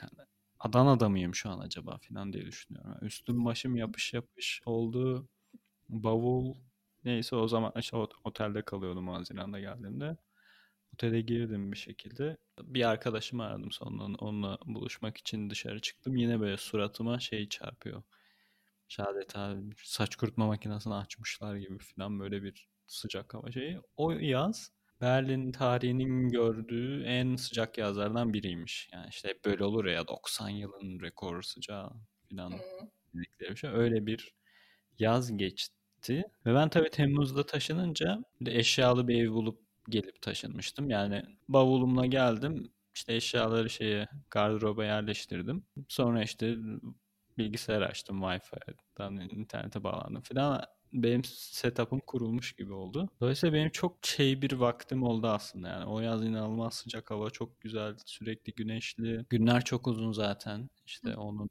yani 0.02 0.28
Adana'da 0.60 1.10
mıyım 1.10 1.36
şu 1.36 1.50
an 1.50 1.60
acaba 1.60 1.98
filan 1.98 2.34
diye 2.34 2.46
düşünüyorum. 2.46 2.98
Üstüm 3.02 3.46
başım 3.46 3.76
yapış 3.76 4.14
yapış 4.14 4.62
oldu. 4.66 5.28
Bavul 5.90 6.56
neyse 7.06 7.36
o 7.36 7.48
zaman 7.48 7.74
işte 7.80 7.98
otelde 8.24 8.62
kalıyordum 8.62 9.08
Haziran'da 9.08 9.60
geldiğimde. 9.60 10.18
Otele 10.94 11.22
girdim 11.22 11.72
bir 11.72 11.78
şekilde. 11.78 12.38
Bir 12.64 12.90
arkadaşımı 12.90 13.44
aradım 13.44 13.72
sonra 13.72 14.04
onunla 14.04 14.58
buluşmak 14.66 15.18
için 15.18 15.50
dışarı 15.50 15.80
çıktım. 15.80 16.16
Yine 16.16 16.40
böyle 16.40 16.58
suratıma 16.58 17.20
şey 17.20 17.50
çarpıyor. 17.50 18.04
Şadet 18.88 19.38
abi 19.38 19.76
saç 19.84 20.16
kurutma 20.16 20.48
makinesini 20.48 20.94
açmışlar 20.94 21.56
gibi 21.56 21.78
falan 21.80 22.20
böyle 22.20 22.44
bir 22.44 22.68
sıcak 22.88 23.34
hava 23.34 23.52
şeyi. 23.52 23.80
O 23.98 24.12
yaz 24.12 24.72
Berlin 25.02 25.52
tarihinin 25.52 26.30
gördüğü 26.30 27.04
en 27.04 27.36
sıcak 27.36 27.78
yazlardan 27.78 28.34
biriymiş. 28.34 28.90
Yani 28.94 29.08
işte 29.10 29.30
hep 29.30 29.46
böyle 29.46 29.64
olur 29.64 29.86
ya 29.86 30.08
90 30.08 30.50
yılın 30.50 31.00
rekor 31.00 31.42
sıcağı 31.42 31.90
falan 32.30 32.54
dedikleri 33.14 33.52
bir 33.52 33.56
şey. 33.56 33.70
Öyle 33.70 34.06
bir 34.06 34.34
yaz 35.00 35.38
geçti. 35.38 36.24
Ve 36.46 36.56
ben 36.56 36.70
tabii 36.70 36.90
Temmuz'da 36.90 37.46
taşınınca 37.46 38.24
bir 38.42 38.46
de 38.46 38.58
eşyalı 38.60 39.08
bir 39.08 39.24
ev 39.24 39.30
bulup 39.30 39.63
gelip 39.90 40.22
taşınmıştım. 40.22 40.90
Yani 40.90 41.24
bavulumla 41.48 42.06
geldim. 42.06 42.72
İşte 42.96 43.14
eşyaları 43.16 43.70
şeye 43.70 44.08
gardıroba 44.32 44.86
yerleştirdim. 44.86 45.64
Sonra 45.88 46.24
işte 46.24 46.56
bilgisayar 47.38 47.82
açtım 47.82 48.22
Wi-Fi'den 48.22 49.30
internete 49.30 49.84
bağlandım 49.84 50.22
falan 50.22 50.64
benim 50.94 51.24
setup'ım 51.24 52.00
kurulmuş 52.00 52.54
gibi 52.54 52.74
oldu. 52.74 53.10
Dolayısıyla 53.22 53.54
benim 53.54 53.70
çok 53.70 54.06
şey 54.06 54.42
bir 54.42 54.52
vaktim 54.52 55.04
oldu 55.04 55.28
aslında 55.28 55.68
yani. 55.68 55.86
O 55.86 56.00
yaz 56.00 56.24
inanılmaz 56.26 56.74
sıcak 56.74 57.12
hava 57.12 57.30
çok 57.30 57.62
güzel, 57.62 57.96
sürekli 58.06 58.54
güneşli. 58.54 59.26
Günler 59.30 59.66
çok 59.66 59.88
uzun 59.88 60.12
zaten. 60.12 60.70
İşte 60.86 61.16
onun 61.16 61.50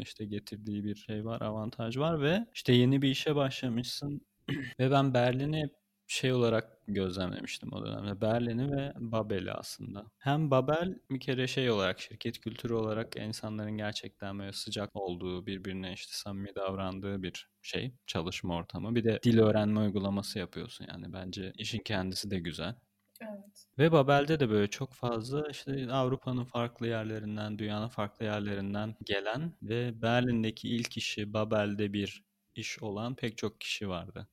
işte 0.00 0.24
getirdiği 0.24 0.84
bir 0.84 0.96
şey 0.96 1.24
var, 1.24 1.40
avantaj 1.40 1.98
var 1.98 2.22
ve 2.22 2.46
işte 2.54 2.72
yeni 2.72 3.02
bir 3.02 3.10
işe 3.10 3.36
başlamışsın. 3.36 4.20
ve 4.80 4.90
ben 4.90 5.14
Berlin'i 5.14 5.70
şey 6.10 6.32
olarak 6.32 6.78
gözlemlemiştim 6.88 7.72
o 7.72 7.86
dönemde. 7.86 8.20
Berlin'i 8.20 8.72
ve 8.76 8.92
Babel'i 8.96 9.52
aslında. 9.52 10.06
Hem 10.18 10.50
Babel 10.50 10.98
bir 11.10 11.20
kere 11.20 11.46
şey 11.46 11.70
olarak 11.70 12.00
şirket 12.00 12.40
kültürü 12.40 12.74
olarak 12.74 13.16
insanların 13.16 13.76
gerçekten 13.76 14.38
böyle 14.38 14.52
sıcak 14.52 14.96
olduğu, 14.96 15.46
birbirine 15.46 15.92
işte 15.92 16.12
samimi 16.14 16.54
davrandığı 16.54 17.22
bir 17.22 17.48
şey, 17.62 17.94
çalışma 18.06 18.56
ortamı. 18.56 18.94
Bir 18.94 19.04
de 19.04 19.20
dil 19.22 19.38
öğrenme 19.38 19.80
uygulaması 19.80 20.38
yapıyorsun 20.38 20.86
yani 20.88 21.12
bence 21.12 21.52
işin 21.56 21.78
kendisi 21.82 22.30
de 22.30 22.38
güzel. 22.38 22.74
Evet. 23.20 23.66
Ve 23.78 23.92
Babel'de 23.92 24.40
de 24.40 24.50
böyle 24.50 24.66
çok 24.66 24.94
fazla 24.94 25.48
işte 25.50 25.92
Avrupa'nın 25.92 26.44
farklı 26.44 26.86
yerlerinden, 26.86 27.58
dünyanın 27.58 27.88
farklı 27.88 28.24
yerlerinden 28.24 28.96
gelen 29.04 29.52
ve 29.62 30.02
Berlin'deki 30.02 30.68
ilk 30.68 30.96
işi 30.96 31.32
Babel'de 31.32 31.92
bir 31.92 32.24
iş 32.54 32.82
olan 32.82 33.14
pek 33.14 33.38
çok 33.38 33.60
kişi 33.60 33.88
vardı. 33.88 34.28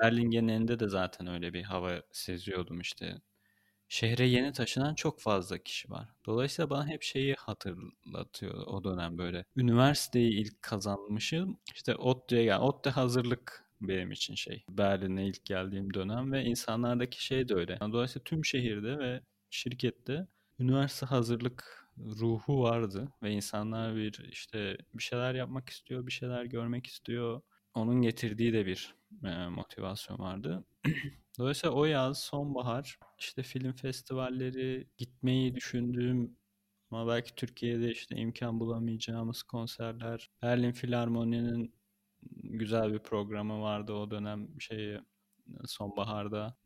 Berlin 0.00 0.30
genelinde 0.30 0.80
de 0.80 0.88
zaten 0.88 1.26
öyle 1.26 1.52
bir 1.54 1.62
hava 1.62 2.02
seziyordum 2.12 2.80
işte. 2.80 3.20
Şehre 3.88 4.26
yeni 4.26 4.52
taşınan 4.52 4.94
çok 4.94 5.20
fazla 5.20 5.58
kişi 5.58 5.90
var. 5.90 6.08
Dolayısıyla 6.26 6.70
bana 6.70 6.86
hep 6.88 7.02
şeyi 7.02 7.34
hatırlatıyor 7.34 8.66
o 8.66 8.84
dönem 8.84 9.18
böyle. 9.18 9.44
Üniversiteyi 9.56 10.32
ilk 10.32 10.62
kazanmışım. 10.62 11.58
İşte 11.74 11.96
ODTÜ'ye 11.96 12.44
gel. 12.44 12.60
ODTÜ 12.60 12.90
hazırlık 12.90 13.64
benim 13.80 14.12
için 14.12 14.34
şey. 14.34 14.64
Berlin'e 14.68 15.26
ilk 15.28 15.44
geldiğim 15.44 15.94
dönem 15.94 16.32
ve 16.32 16.44
insanlardaki 16.44 17.24
şey 17.24 17.48
de 17.48 17.54
öyle. 17.54 17.78
Dolayısıyla 17.80 18.24
tüm 18.24 18.44
şehirde 18.44 18.98
ve 18.98 19.20
şirkette 19.50 20.26
üniversite 20.58 21.06
hazırlık 21.06 21.88
ruhu 21.98 22.62
vardı 22.62 23.08
ve 23.22 23.30
insanlar 23.30 23.96
bir 23.96 24.28
işte 24.32 24.76
bir 24.94 25.02
şeyler 25.02 25.34
yapmak 25.34 25.68
istiyor, 25.68 26.06
bir 26.06 26.12
şeyler 26.12 26.44
görmek 26.44 26.86
istiyor. 26.86 27.40
Onun 27.74 28.02
getirdiği 28.02 28.52
de 28.52 28.66
bir 28.66 28.94
e, 29.24 29.48
motivasyon 29.48 30.18
vardı. 30.18 30.64
Dolayısıyla 31.38 31.76
o 31.76 31.84
yaz, 31.84 32.18
sonbahar 32.18 32.98
işte 33.18 33.42
film 33.42 33.72
festivalleri 33.72 34.88
gitmeyi 34.98 35.54
düşündüğüm 35.54 36.36
ama 36.90 37.08
belki 37.08 37.34
Türkiye'de 37.34 37.90
işte 37.90 38.16
imkan 38.16 38.60
bulamayacağımız 38.60 39.42
konserler. 39.42 40.30
Berlin 40.42 40.72
Filarmoni'nin 40.72 41.74
güzel 42.42 42.92
bir 42.92 42.98
programı 42.98 43.62
vardı 43.62 43.92
o 43.92 44.10
dönem 44.10 44.60
şeyi 44.60 45.00
sonbaharda. 45.66 46.56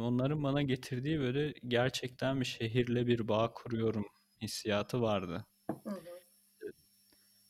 Onların 0.00 0.42
bana 0.42 0.62
getirdiği 0.62 1.20
böyle 1.20 1.54
gerçekten 1.68 2.40
bir 2.40 2.46
şehirle 2.46 3.06
bir 3.06 3.28
bağ 3.28 3.52
kuruyorum 3.52 4.06
hissiyatı 4.42 5.02
vardı. 5.02 5.46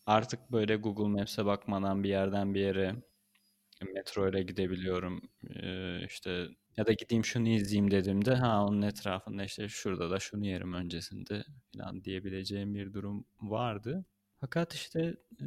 Artık 0.06 0.52
böyle 0.52 0.76
Google 0.76 1.08
Maps'e 1.08 1.44
bakmadan 1.46 2.04
bir 2.04 2.08
yerden 2.08 2.54
bir 2.54 2.60
yere 2.60 2.96
metro 3.94 4.28
ile 4.28 4.42
gidebiliyorum. 4.42 5.20
Ee, 5.54 6.04
işte 6.06 6.48
ya 6.76 6.86
da 6.86 6.92
gideyim 6.92 7.24
şunu 7.24 7.48
izleyeyim 7.48 7.90
dediğimde 7.90 8.34
ha 8.34 8.66
onun 8.66 8.82
etrafında 8.82 9.44
işte 9.44 9.68
şurada 9.68 10.10
da 10.10 10.20
şunu 10.20 10.46
yerim 10.46 10.74
öncesinde 10.74 11.44
falan 11.76 12.04
diyebileceğim 12.04 12.74
bir 12.74 12.92
durum 12.92 13.24
vardı. 13.40 14.04
Fakat 14.40 14.74
işte 14.74 15.16
e, 15.40 15.46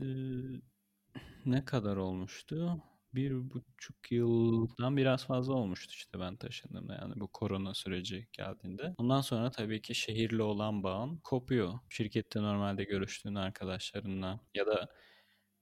ne 1.45 1.65
kadar 1.65 1.97
olmuştu? 1.97 2.81
Bir 3.13 3.49
buçuk 3.49 4.11
yıldan 4.11 4.97
biraz 4.97 5.25
fazla 5.25 5.53
olmuştu 5.53 5.93
işte 5.95 6.19
ben 6.19 6.35
taşındığımda 6.35 6.93
yani 6.93 7.13
bu 7.15 7.27
korona 7.27 7.73
süreci 7.73 8.27
geldiğinde. 8.33 8.95
Ondan 8.97 9.21
sonra 9.21 9.51
tabii 9.51 9.81
ki 9.81 9.95
şehirle 9.95 10.43
olan 10.43 10.83
bağın 10.83 11.17
kopuyor. 11.17 11.79
Şirkette 11.89 12.41
normalde 12.41 12.83
görüştüğün 12.83 13.35
arkadaşlarınla 13.35 14.39
ya 14.55 14.65
da 14.65 14.89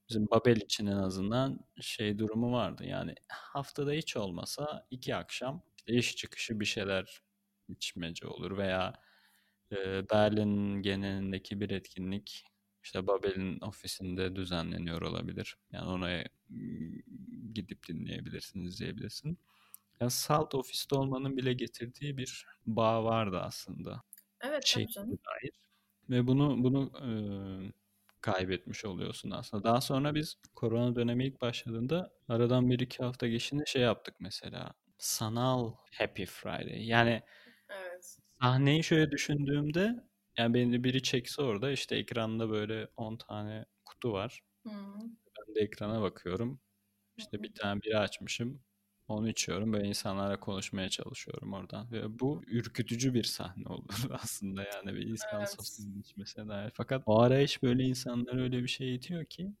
Bizim 0.08 0.30
Babel 0.30 0.56
için 0.56 0.86
en 0.86 0.96
azından 0.96 1.60
şey 1.80 2.18
durumu 2.18 2.52
vardı. 2.52 2.84
Yani 2.86 3.14
haftada 3.28 3.92
hiç 3.92 4.16
olmasa 4.16 4.86
iki 4.90 5.16
akşam 5.16 5.62
işte 5.76 5.92
iş 5.92 6.16
çıkışı 6.16 6.60
bir 6.60 6.64
şeyler 6.64 7.22
içmece 7.68 8.26
olur 8.26 8.58
veya 8.58 8.92
e, 9.72 10.10
Berlin 10.10 10.82
genelindeki 10.82 11.60
bir 11.60 11.70
etkinlik 11.70 12.44
işte 12.82 13.06
Babel'in 13.06 13.60
ofisinde 13.60 14.36
düzenleniyor 14.36 15.02
olabilir. 15.02 15.56
Yani 15.72 15.88
ona 15.88 16.24
gidip 17.54 17.88
dinleyebilirsin, 17.88 18.64
izleyebilirsin. 18.64 19.38
Yani 20.00 20.10
Salt 20.10 20.54
ofiste 20.54 20.94
olmanın 20.94 21.36
bile 21.36 21.52
getirdiği 21.52 22.16
bir 22.16 22.46
bağ 22.66 23.04
vardı 23.04 23.40
aslında. 23.40 24.02
Evet 24.40 24.66
şey, 24.66 24.84
tabii 24.84 24.92
canım. 24.92 25.08
Dair. 25.10 25.52
Ve 26.10 26.26
bunu 26.26 26.64
bunu 26.64 26.92
e, 27.02 27.08
kaybetmiş 28.32 28.84
oluyorsun 28.84 29.30
aslında. 29.30 29.64
Daha 29.64 29.80
sonra 29.80 30.14
biz 30.14 30.36
korona 30.54 30.96
dönemi 30.96 31.26
ilk 31.26 31.40
başladığında 31.40 32.12
aradan 32.28 32.70
bir 32.70 32.78
iki 32.78 33.02
hafta 33.02 33.28
geçince 33.28 33.64
şey 33.66 33.82
yaptık 33.82 34.14
mesela. 34.20 34.74
Sanal 34.98 35.72
Happy 35.98 36.24
Friday. 36.24 36.86
Yani 36.86 37.22
evet. 37.68 38.18
sahneyi 38.40 38.84
şöyle 38.84 39.10
düşündüğümde 39.10 40.04
yani 40.38 40.54
beni 40.54 40.84
biri 40.84 41.02
çekse 41.02 41.42
orada 41.42 41.70
işte 41.70 41.96
ekranda 41.96 42.50
böyle 42.50 42.88
10 42.96 43.16
tane 43.16 43.64
kutu 43.84 44.12
var. 44.12 44.42
Hı. 44.66 44.70
Ben 45.38 45.54
de 45.54 45.60
ekrana 45.60 46.02
bakıyorum. 46.02 46.60
İşte 47.16 47.42
bir 47.42 47.54
tane 47.54 47.82
biri 47.82 47.98
açmışım. 47.98 48.62
Onu 49.08 49.28
içiyorum. 49.28 49.72
Böyle 49.72 49.88
insanlarla 49.88 50.40
konuşmaya 50.40 50.88
çalışıyorum 50.88 51.52
oradan. 51.52 51.92
Ve 51.92 52.18
bu 52.18 52.42
ürkütücü 52.46 53.14
bir 53.14 53.24
sahne 53.24 53.68
olur 53.68 53.94
aslında 54.22 54.62
yani 54.74 54.94
bir 54.94 55.06
insan 55.06 55.38
Evet. 55.38 55.50
sosyalleşmesine 55.50 56.48
dair. 56.48 56.70
Fakat 56.74 57.02
o 57.06 57.20
arayış 57.20 57.62
böyle 57.62 57.82
insanları 57.84 58.42
öyle 58.42 58.62
bir 58.62 58.68
şey 58.68 58.94
itiyor 58.94 59.24
ki 59.24 59.52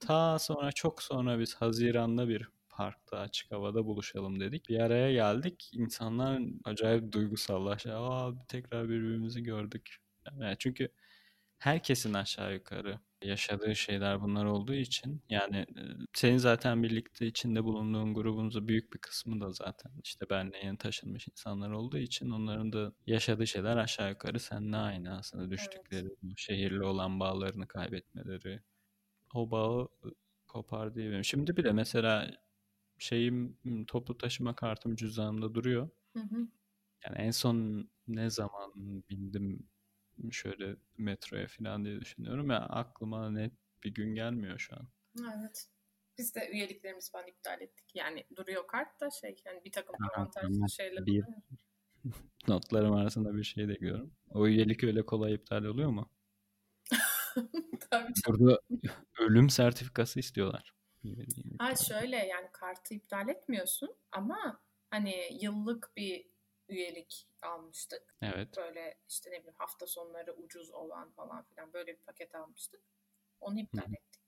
ta 0.00 0.38
sonra 0.38 0.72
çok 0.72 1.02
sonra 1.02 1.38
biz 1.38 1.54
Haziran'da 1.54 2.28
bir 2.28 2.48
parkta 2.68 3.18
açık 3.18 3.52
havada 3.52 3.86
buluşalım 3.86 4.40
dedik. 4.40 4.68
Bir 4.68 4.80
araya 4.80 5.12
geldik. 5.12 5.70
İnsanlar 5.72 6.40
acayip 6.64 7.12
duygusallaştı. 7.12 7.96
Aa 7.96 8.46
tekrar 8.48 8.88
birbirimizi 8.88 9.42
gördük. 9.42 9.96
Yani 10.40 10.56
çünkü 10.58 10.88
herkesin 11.58 12.14
aşağı 12.14 12.54
yukarı 12.54 12.98
yaşadığı 13.28 13.76
şeyler 13.76 14.20
bunlar 14.22 14.44
olduğu 14.44 14.74
için 14.74 15.22
yani 15.28 15.66
senin 16.14 16.38
zaten 16.38 16.82
birlikte 16.82 17.26
içinde 17.26 17.64
bulunduğun 17.64 18.14
grubunuzun 18.14 18.68
büyük 18.68 18.92
bir 18.94 18.98
kısmı 18.98 19.40
da 19.40 19.50
zaten 19.52 19.92
işte 20.04 20.30
benle 20.30 20.58
yeni 20.58 20.78
taşınmış 20.78 21.28
insanlar 21.28 21.70
olduğu 21.70 21.98
için 21.98 22.30
onların 22.30 22.72
da 22.72 22.92
yaşadığı 23.06 23.46
şeyler 23.46 23.76
aşağı 23.76 24.10
yukarı 24.10 24.40
seninle 24.40 24.76
aynı 24.76 25.18
aslında 25.18 25.50
düştükleri 25.50 26.08
bu 26.22 26.36
şehirli 26.36 26.84
olan 26.84 27.20
bağlarını 27.20 27.68
kaybetmeleri 27.68 28.60
o 29.34 29.50
bağı 29.50 29.88
kopar 30.48 30.94
diyebilirim. 30.94 31.24
Şimdi 31.24 31.56
bile 31.56 31.72
mesela 31.72 32.30
şeyim 32.98 33.58
toplu 33.86 34.18
taşıma 34.18 34.56
kartım 34.56 34.96
cüzdanımda 34.96 35.54
duruyor. 35.54 35.90
Hı 36.12 36.20
hı. 36.20 36.48
Yani 37.06 37.16
en 37.18 37.30
son 37.30 37.88
ne 38.08 38.30
zaman 38.30 38.72
bindim 39.10 39.68
şöyle 40.30 40.76
metroya 40.98 41.46
falan 41.46 41.84
diye 41.84 42.00
düşünüyorum 42.00 42.50
ya 42.50 42.60
aklıma 42.60 43.30
net 43.30 43.52
bir 43.84 43.94
gün 43.94 44.14
gelmiyor 44.14 44.58
şu 44.58 44.76
an. 44.76 44.88
Evet. 45.18 45.68
Biz 46.18 46.34
de 46.34 46.50
üyeliklerimizi 46.52 47.10
falan 47.10 47.26
iptal 47.26 47.60
ettik. 47.60 47.86
Yani 47.94 48.24
duruyor 48.36 48.66
kart 48.66 49.00
da 49.00 49.10
şey 49.10 49.42
yani 49.44 49.64
bir 49.64 49.72
takım 49.72 49.96
tamam. 50.34 50.68
şeyler 50.68 51.06
Bir-. 51.06 51.24
Notlarım 52.48 52.94
arasında 52.94 53.36
bir 53.36 53.44
şey 53.44 53.68
de 53.68 53.74
görüyorum. 53.74 54.14
O 54.30 54.46
üyelik 54.46 54.84
öyle 54.84 55.06
kolay 55.06 55.34
iptal 55.34 55.64
oluyor 55.64 55.90
mu? 55.90 56.10
Tabii. 57.90 58.12
Burada 58.26 58.60
ölüm 59.18 59.50
sertifikası 59.50 60.20
istiyorlar. 60.20 60.74
Ha 61.58 61.76
şöyle 61.76 62.16
yani 62.16 62.48
kartı 62.52 62.94
iptal 62.94 63.28
etmiyorsun 63.28 63.96
ama 64.12 64.60
hani 64.90 65.14
yıllık 65.40 65.92
bir 65.96 66.33
üyelik 66.68 67.26
almıştık. 67.42 68.16
Evet. 68.22 68.56
Böyle 68.56 68.98
işte 69.08 69.30
ne 69.30 69.38
bileyim 69.38 69.54
hafta 69.58 69.86
sonları 69.86 70.32
ucuz 70.34 70.70
olan 70.70 71.10
falan 71.10 71.44
filan 71.44 71.72
böyle 71.72 71.92
bir 71.92 72.00
paket 72.00 72.34
almıştık. 72.34 72.80
Onu 73.40 73.60
iptal 73.60 73.82
Hı 73.82 73.92
ettik. 73.92 74.22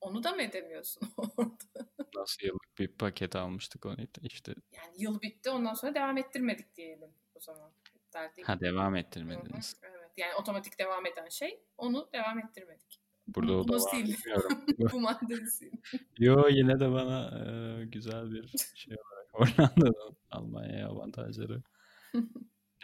Onu 0.00 0.24
da 0.24 0.32
mı 0.32 0.42
edemiyorsun 0.42 1.08
orada? 1.16 1.90
Nasıl 2.14 2.46
yıllık 2.46 2.78
bir 2.78 2.88
paket 2.88 3.36
almıştık 3.36 3.86
onu 3.86 3.96
işte. 4.22 4.54
Yani 4.72 4.94
yıl 5.02 5.22
bitti 5.22 5.50
ondan 5.50 5.74
sonra 5.74 5.94
devam 5.94 6.18
ettirmedik 6.18 6.76
diyelim 6.76 7.10
o 7.34 7.40
zaman. 7.40 7.70
İptal 7.94 8.36
değil. 8.36 8.46
Ha 8.46 8.60
devam 8.60 8.96
ettirmediniz. 8.96 9.76
Evet. 9.82 10.10
Yani 10.16 10.34
otomatik 10.34 10.78
devam 10.78 11.06
eden 11.06 11.28
şey 11.28 11.60
onu 11.78 12.08
devam 12.12 12.38
ettirmedik. 12.38 13.00
Burada 13.26 13.48
Bunu- 13.48 13.58
o 13.60 13.68
da 13.68 13.76
var. 13.76 14.42
Bu 14.92 15.00
maddeyi 15.00 15.46
sil. 15.56 15.72
Yo 16.18 16.48
yine 16.48 16.80
de 16.80 16.92
bana 16.92 17.30
e, 17.38 17.84
güzel 17.84 18.30
bir 18.30 18.48
şey 18.74 18.94
olarak 18.94 19.25
Hollanda'nın 19.36 20.16
Almanya'ya 20.30 20.88
avantajları. 20.88 21.62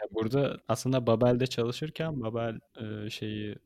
Ya 0.00 0.06
burada 0.10 0.60
aslında 0.68 1.06
Babel'de 1.06 1.46
çalışırken 1.46 2.20
Babel 2.20 2.60
e, 2.80 3.10
şeyi 3.10 3.56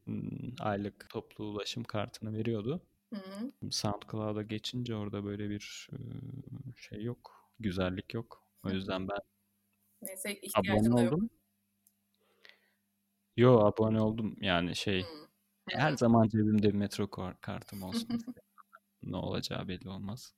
aylık 0.60 1.10
toplu 1.10 1.44
ulaşım 1.44 1.84
kartını 1.84 2.32
veriyordu. 2.32 2.82
Hı 3.14 3.16
hı. 3.16 3.70
SoundCloud'a 3.70 4.42
geçince 4.42 4.94
orada 4.94 5.24
böyle 5.24 5.50
bir 5.50 5.88
e, 5.92 5.98
şey 6.76 7.02
yok. 7.02 7.50
Güzellik 7.60 8.14
yok. 8.14 8.42
O 8.64 8.70
yüzden 8.70 9.08
ben 9.08 9.18
Neyse 10.02 10.40
abone 10.54 10.96
da 10.96 11.02
yok. 11.02 11.12
oldum. 11.12 11.30
Yo 13.36 13.58
abone 13.58 14.00
oldum. 14.00 14.36
Yani 14.40 14.76
şey 14.76 15.02
Hı. 15.02 15.06
her 15.70 15.96
zaman 15.96 16.28
cebimde 16.28 16.68
bir 16.68 16.74
metro 16.74 17.10
kar- 17.10 17.40
kartım 17.40 17.82
olsun. 17.82 18.08
ne 19.02 19.16
olacağı 19.16 19.68
belli 19.68 19.88
olmaz. 19.88 20.34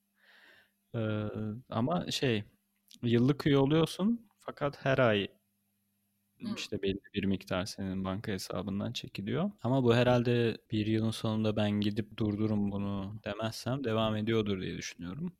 Ee, 0.95 1.27
ama 1.69 2.11
şey 2.11 2.43
yıllık 3.03 3.47
üye 3.47 3.57
oluyorsun 3.57 4.29
fakat 4.39 4.85
her 4.85 4.97
ay 4.97 5.27
işte 6.55 6.81
belli 6.81 6.99
bir 7.13 7.23
miktar 7.25 7.65
senin 7.65 8.05
banka 8.05 8.31
hesabından 8.31 8.93
çekiliyor. 8.93 9.51
Ama 9.63 9.83
bu 9.83 9.95
herhalde 9.95 10.57
bir 10.71 10.85
yılın 10.85 11.11
sonunda 11.11 11.55
ben 11.55 11.71
gidip 11.71 12.17
durdurun 12.17 12.71
bunu 12.71 13.19
demezsem 13.25 13.83
devam 13.83 14.15
ediyordur 14.15 14.61
diye 14.61 14.77
düşünüyorum. 14.77 15.33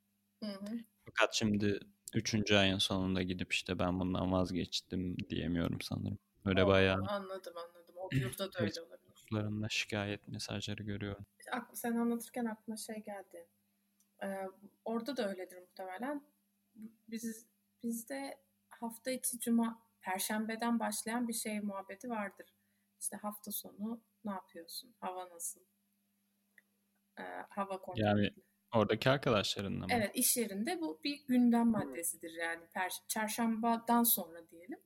Hı 0.43 0.49
hı. 0.49 0.79
Fakat 1.05 1.33
şimdi 1.33 1.79
üçüncü 2.15 2.55
ayın 2.55 2.77
sonunda 2.77 3.21
gidip 3.23 3.53
işte 3.53 3.79
ben 3.79 3.99
bundan 3.99 4.31
vazgeçtim 4.31 5.17
diyemiyorum 5.29 5.81
sanırım. 5.81 6.19
Öyle 6.45 6.63
Oo, 6.63 6.67
bayağı 6.67 6.97
Anladım 7.07 7.53
anladım. 7.57 7.95
O 7.97 8.09
yurda 8.15 8.53
da 8.53 8.59
öyle 8.59 8.81
olabilir. 8.81 9.69
şikayet 9.69 10.27
mesajları 10.27 10.83
görüyorum. 10.83 11.25
Sen 11.73 11.95
anlatırken 11.95 12.45
aklıma 12.45 12.77
şey 12.77 13.03
geldi. 13.03 13.47
Ee, 14.23 14.47
orada 14.85 15.17
da 15.17 15.29
öyledir 15.29 15.57
muhtemelen. 15.57 16.23
Biz 17.07 17.45
bizde 17.83 18.37
hafta 18.69 19.11
içi 19.11 19.39
cuma 19.39 19.83
perşembeden 20.01 20.79
başlayan 20.79 21.27
bir 21.27 21.33
şey 21.33 21.59
muhabbeti 21.59 22.09
vardır. 22.09 22.53
İşte 22.99 23.17
hafta 23.17 23.51
sonu 23.51 24.01
ne 24.25 24.31
yapıyorsun? 24.31 24.95
Hava 24.99 25.29
nasıl? 25.29 25.61
Ee, 27.19 27.23
hava 27.49 27.81
kontrolü. 27.81 28.05
Yani 28.05 28.33
Oradaki 28.73 29.09
arkadaşlarınla 29.09 29.85
mı? 29.85 29.93
Evet 29.93 30.11
iş 30.13 30.37
yerinde 30.37 30.81
bu 30.81 30.99
bir 31.03 31.25
gündem 31.27 31.67
maddesidir 31.67 32.31
yani. 32.31 32.63
Per- 32.75 33.07
çarşambadan 33.07 34.03
sonra 34.03 34.49
diyelim. 34.49 34.79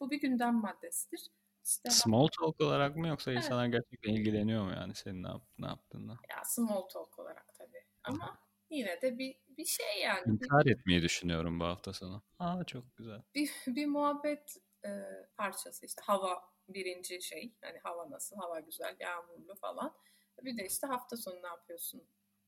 Bu 0.00 0.10
bir 0.10 0.20
gündem 0.20 0.54
maddesidir. 0.54 1.30
İşte 1.64 1.90
Small 1.90 2.26
talk 2.26 2.60
olarak 2.60 2.96
mı 2.96 3.08
yoksa 3.08 3.32
Evet. 3.32 3.44
insanlar 3.44 3.66
gerçekten 3.66 4.12
ilgileniyor 4.12 4.64
mu 4.64 4.70
yani 4.70 4.94
senin 4.94 5.22
ne, 5.22 5.28
yap 5.28 5.42
ne 5.58 5.66
yaptığında? 5.66 6.12
ya 6.30 6.44
small 6.44 6.82
talk 6.82 7.18
olarak 7.18 7.54
tabii. 7.54 7.84
Ama 8.04 8.38
yine 8.72 9.02
de 9.02 9.18
bir 9.18 9.36
bir 9.58 9.64
şey 9.64 10.00
yani. 10.02 10.32
İntihar 10.32 10.66
etmeyi 10.66 11.02
düşünüyorum 11.02 11.60
bu 11.60 11.64
hafta 11.64 11.92
sonu. 11.92 12.22
Aa 12.38 12.64
çok 12.64 12.96
güzel. 12.96 13.22
bir, 13.34 13.50
bir 13.66 13.86
muhabbet 13.86 14.56
e, 14.84 14.90
parçası 15.36 15.86
işte 15.86 16.02
hava 16.04 16.42
birinci 16.68 17.22
şey. 17.22 17.54
Hani 17.60 17.78
hava 17.78 18.10
nasıl? 18.10 18.36
Hava 18.36 18.60
güzel, 18.60 18.96
yağmurlu 19.00 19.54
falan. 19.54 19.94
Bir 20.42 20.58
de 20.58 20.66
işte 20.66 20.86
hafta 20.86 21.16
sonu 21.16 21.42
ne 21.42 21.46
yapıyorsun 21.46 22.02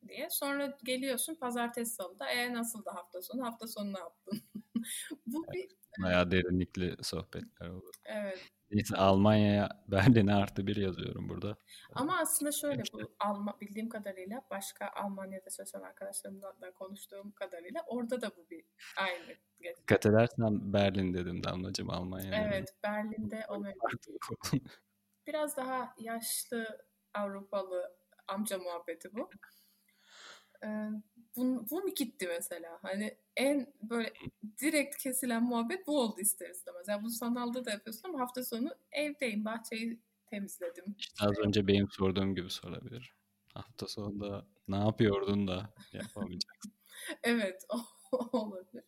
diye. 0.09 0.31
Sonra 0.31 0.79
geliyorsun 0.85 1.35
pazartesi 1.35 1.95
salıda. 1.95 2.31
E 2.31 2.53
nasıl 2.53 2.85
da 2.85 2.95
hafta 2.95 3.23
sonu? 3.23 3.45
Hafta 3.45 3.67
sonu 3.69 3.93
ne 3.93 3.99
yaptın? 3.99 4.43
Bu 5.27 5.47
bir 5.53 5.69
Bayağı 6.03 6.31
derinlikli 6.31 6.97
sohbetler 7.03 7.69
olur. 7.69 7.95
evet. 8.05 8.53
Neyse 8.75 8.97
Almanya'ya 8.97 9.69
Berlin'e 9.89 10.35
artı 10.35 10.67
bir 10.67 10.77
yazıyorum 10.77 11.29
burada. 11.29 11.57
Ama 11.95 12.19
aslında 12.19 12.53
şöyle 12.53 12.83
bu 12.93 13.15
Alma, 13.19 13.61
bildiğim 13.61 13.89
kadarıyla 13.89 14.43
başka 14.51 14.89
Almanya'da 14.89 15.51
çalışan 15.51 15.83
arkadaşlarımla 15.83 16.61
da 16.61 16.71
konuştuğum 16.71 17.33
kadarıyla 17.33 17.85
orada 17.87 18.21
da 18.21 18.31
bu 18.37 18.51
bir 18.51 18.65
aynı. 18.97 19.37
Dikkat 19.77 20.07
edersen 20.07 20.73
Berlin 20.73 21.15
dedim 21.15 21.45
Damlacığım 21.45 21.91
Almanya 21.91 22.33
dedim. 22.33 22.45
Evet 22.45 22.75
Berlin'de 22.83 23.47
o 23.49 23.59
mevcut. 23.61 24.07
Biraz 25.27 25.57
daha 25.57 25.95
yaşlı 25.99 26.87
Avrupalı 27.15 27.97
amca 28.29 28.59
muhabbeti 28.59 29.15
bu. 29.15 29.31
Ee, 30.65 30.89
bu, 31.37 31.67
bu 31.71 31.83
mu 31.83 31.95
gitti 31.95 32.27
mesela? 32.29 32.79
Hani 32.83 33.17
en 33.37 33.73
böyle 33.83 34.13
direkt 34.61 34.97
kesilen 34.97 35.43
muhabbet 35.43 35.87
bu 35.87 36.01
oldu 36.01 36.21
ister 36.21 36.51
istemez. 36.51 36.89
Yani 36.89 37.03
bu 37.05 37.11
sanalda 37.11 37.65
da 37.65 37.71
yapıyorsun 37.71 38.09
ama 38.09 38.21
hafta 38.21 38.45
sonu 38.45 38.75
evdeyim, 38.93 39.45
bahçeyi 39.45 40.01
temizledim. 40.27 40.95
İşte 40.99 41.25
az 41.25 41.39
önce 41.39 41.67
benim 41.67 41.91
sorduğum 41.91 42.35
gibi 42.35 42.51
sorabilir. 42.51 43.15
Hafta 43.55 43.89
sonunda 43.89 44.47
ne 44.69 44.77
yapıyordun 44.77 45.49
da 45.49 45.75
yapamayacaksın. 45.93 46.73
Evet, 47.23 47.65
o, 47.69 47.79
o 48.13 48.19
olabilir. 48.39 48.85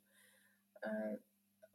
Ee, 0.85 0.89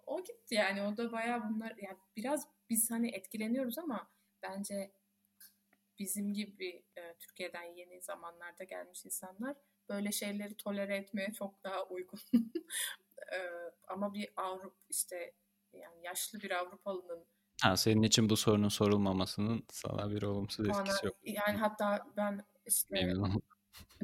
o 0.06 0.24
gitti 0.24 0.56
yani. 0.56 0.82
O 0.82 0.98
da 0.98 1.12
bayağı 1.12 1.50
bunlar 1.50 1.74
yani 1.78 1.98
biraz 2.16 2.48
biz 2.70 2.92
hani 2.92 3.10
etkileniyoruz 3.10 3.78
ama 3.78 4.10
bence 4.44 4.92
bizim 6.00 6.34
gibi 6.34 6.84
e, 6.98 7.16
Türkiye'den 7.20 7.64
yeni 7.64 8.02
zamanlarda 8.02 8.64
gelmiş 8.64 9.06
insanlar 9.06 9.56
böyle 9.92 10.12
şeyleri 10.12 10.54
tolere 10.58 10.96
etmeye 10.98 11.34
çok 11.34 11.64
daha 11.64 11.84
uygun. 11.84 12.20
Ee, 13.34 13.72
ama 13.88 14.14
bir 14.14 14.30
Avrupa 14.38 14.76
işte 14.90 15.34
yani 15.74 16.04
yaşlı 16.06 16.40
bir 16.42 16.52
Avrupalı'nın 16.52 17.26
Ha, 17.62 17.78
senin 17.78 18.02
için 18.04 18.30
bu 18.30 18.38
sorunun 18.38 18.70
sorulmamasının 18.70 19.64
sana 19.72 20.12
bir 20.12 20.22
olumsuz 20.24 20.70
bana 20.70 20.82
etkisi 20.82 21.06
yok. 21.06 21.16
yani 21.24 21.58
hatta 21.58 22.08
ben 22.18 22.46
işte. 22.66 22.98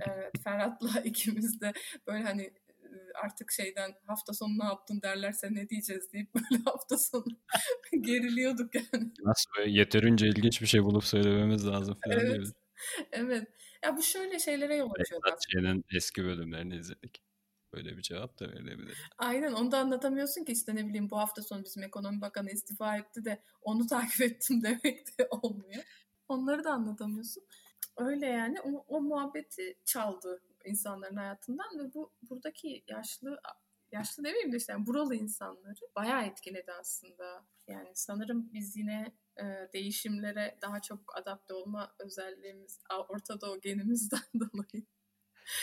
Evet, 0.02 0.32
Ferhat'la 0.44 1.00
ikimiz 1.04 1.62
de 1.62 1.74
böyle 2.08 2.24
hani 2.24 2.42
e, 2.84 2.90
artık 3.24 3.52
şeyden 3.52 3.96
hafta 4.06 4.34
sonu 4.34 4.60
ne 4.60 4.66
yaptın 4.66 5.02
derlerse 5.02 5.48
ne 5.54 5.70
diyeceğiz 5.70 6.14
deyip 6.14 6.30
böyle 6.36 6.64
hafta 6.66 6.98
sonu 6.98 7.26
geriliyorduk 8.02 8.76
yani. 8.76 9.12
Nasıl 9.24 9.50
böyle 9.58 9.72
yeterince 9.72 10.28
ilginç 10.28 10.62
bir 10.62 10.68
şey 10.68 10.84
bulup 10.84 11.04
söylememiz 11.04 11.68
lazım 11.68 11.98
falan 12.06 12.18
Evet. 12.20 12.34
gibi. 12.36 12.46
Evet. 13.12 13.48
Ya 13.88 13.98
bu 13.98 14.04
şöyle 14.04 14.40
şeylere 14.40 14.76
yol 14.76 14.92
açıyor. 15.00 15.22
Ç'nin 15.50 15.86
eski 15.96 16.24
bölümlerini 16.24 16.76
izledik. 16.76 17.24
Böyle 17.74 17.98
bir 17.98 18.02
cevap 18.02 18.40
da 18.40 18.50
verilebilir. 18.50 19.10
Aynen 19.18 19.52
onu 19.54 19.72
da 19.72 19.78
anlatamıyorsun 19.78 20.44
ki 20.44 20.52
işte 20.52 20.76
ne 20.76 20.88
bileyim 20.88 21.10
bu 21.10 21.18
hafta 21.18 21.44
sonu 21.44 21.64
bizim 21.64 21.84
ekonomi 21.84 22.22
bakanı 22.22 22.52
istifa 22.52 22.98
etti 22.98 23.26
de 23.26 23.44
onu 23.62 23.88
takip 23.88 24.22
ettim 24.22 24.64
demek 24.64 25.20
de 25.20 25.28
olmuyor. 25.32 25.84
Onları 26.28 26.64
da 26.64 26.72
anlatamıyorsun. 26.72 27.44
Öyle 27.98 28.26
yani 28.26 28.62
o, 28.62 28.86
o 28.88 29.02
muhabbeti 29.02 29.78
çaldı 29.86 30.42
insanların 30.66 31.16
hayatından 31.16 31.80
ve 31.80 31.94
bu 31.94 32.14
buradaki 32.30 32.84
yaşlı 32.88 33.40
yaşlı 33.92 34.24
demeyeyim 34.24 34.52
de 34.52 34.58
işte 34.58 34.72
yani 34.74 34.86
buralı 34.86 35.16
insanları 35.16 35.80
bayağı 35.96 36.26
etkiledi 36.26 36.72
aslında. 36.72 37.46
Yani 37.68 37.92
sanırım 37.94 38.54
biz 38.54 38.78
yine 38.78 39.12
e, 39.40 39.70
değişimlere 39.74 40.58
daha 40.62 40.82
çok 40.82 41.18
adapte 41.18 41.54
olma 41.54 41.96
özelliğimiz 42.00 42.80
Orta 43.10 43.42
Doğu 43.42 43.62
genimizden 43.62 44.20
dolayı. 44.40 44.86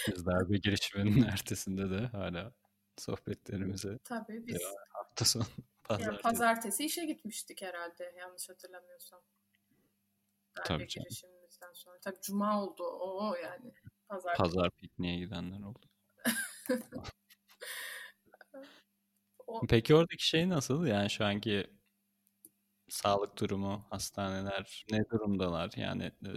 Biz 0.09 0.27
darbe 0.27 0.57
girişiminin 0.57 1.23
ertesinde 1.33 1.91
de 1.91 2.07
hala 2.07 2.53
sohbetlerimize 2.99 3.99
Tabii 4.05 4.47
biz 4.47 4.63
hafta 4.89 5.25
sonu 5.25 5.45
pazartesi. 5.85 6.11
yani 6.11 6.23
pazartesi 6.23 6.85
işe 6.85 7.05
gitmiştik 7.05 7.63
herhalde 7.63 8.15
yanlış 8.19 8.49
hatırlamıyorsam. 8.49 9.23
Darbe 10.57 10.69
Tabii 10.69 10.87
girişimimizden 10.87 11.73
sonra. 11.73 12.01
Tabii 12.01 12.21
cuma 12.23 12.65
oldu 12.65 12.85
o 13.01 13.35
yani. 13.35 13.75
Pazar. 14.09 14.37
Pazar 14.37 14.71
pikniğe 14.71 15.19
gidenler 15.19 15.61
oldu. 15.61 15.87
O, 19.47 19.61
Peki 19.69 19.95
oradaki 19.95 20.27
şey 20.29 20.49
nasıl? 20.49 20.87
Yani 20.87 21.11
şu 21.11 21.25
anki 21.25 21.71
sağlık 22.89 23.39
durumu, 23.39 23.87
hastaneler 23.91 24.85
ne 24.91 25.09
durumdalar? 25.11 25.71
Yani 25.77 26.05
e, 26.05 26.31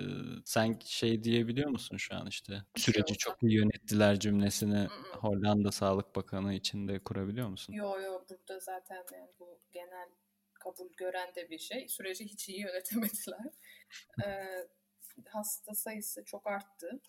sen 0.45 0.79
şey 0.85 1.23
diyebiliyor 1.23 1.69
musun 1.69 1.97
şu 1.97 2.15
an 2.15 2.27
işte 2.27 2.63
süreci 2.75 3.17
çok 3.17 3.43
iyi 3.43 3.53
yönettiler 3.53 4.19
cümlesini. 4.19 4.87
Hollanda 5.11 5.71
Sağlık 5.71 6.15
Bakanı 6.15 6.53
içinde 6.53 6.99
kurabiliyor 7.03 7.47
musun? 7.47 7.73
yo 7.73 7.99
yo 7.99 8.23
burada 8.29 8.59
zaten 8.59 9.05
yani 9.13 9.29
bu 9.39 9.59
genel 9.71 10.09
kabul 10.53 10.93
gören 10.97 11.35
de 11.35 11.49
bir 11.49 11.59
şey. 11.59 11.87
Süreci 11.89 12.25
hiç 12.25 12.49
iyi 12.49 12.61
yönetemediler. 12.61 13.51
Ee, 14.25 14.67
hasta 15.29 15.75
sayısı 15.75 16.23
çok 16.25 16.47
arttı. 16.47 16.99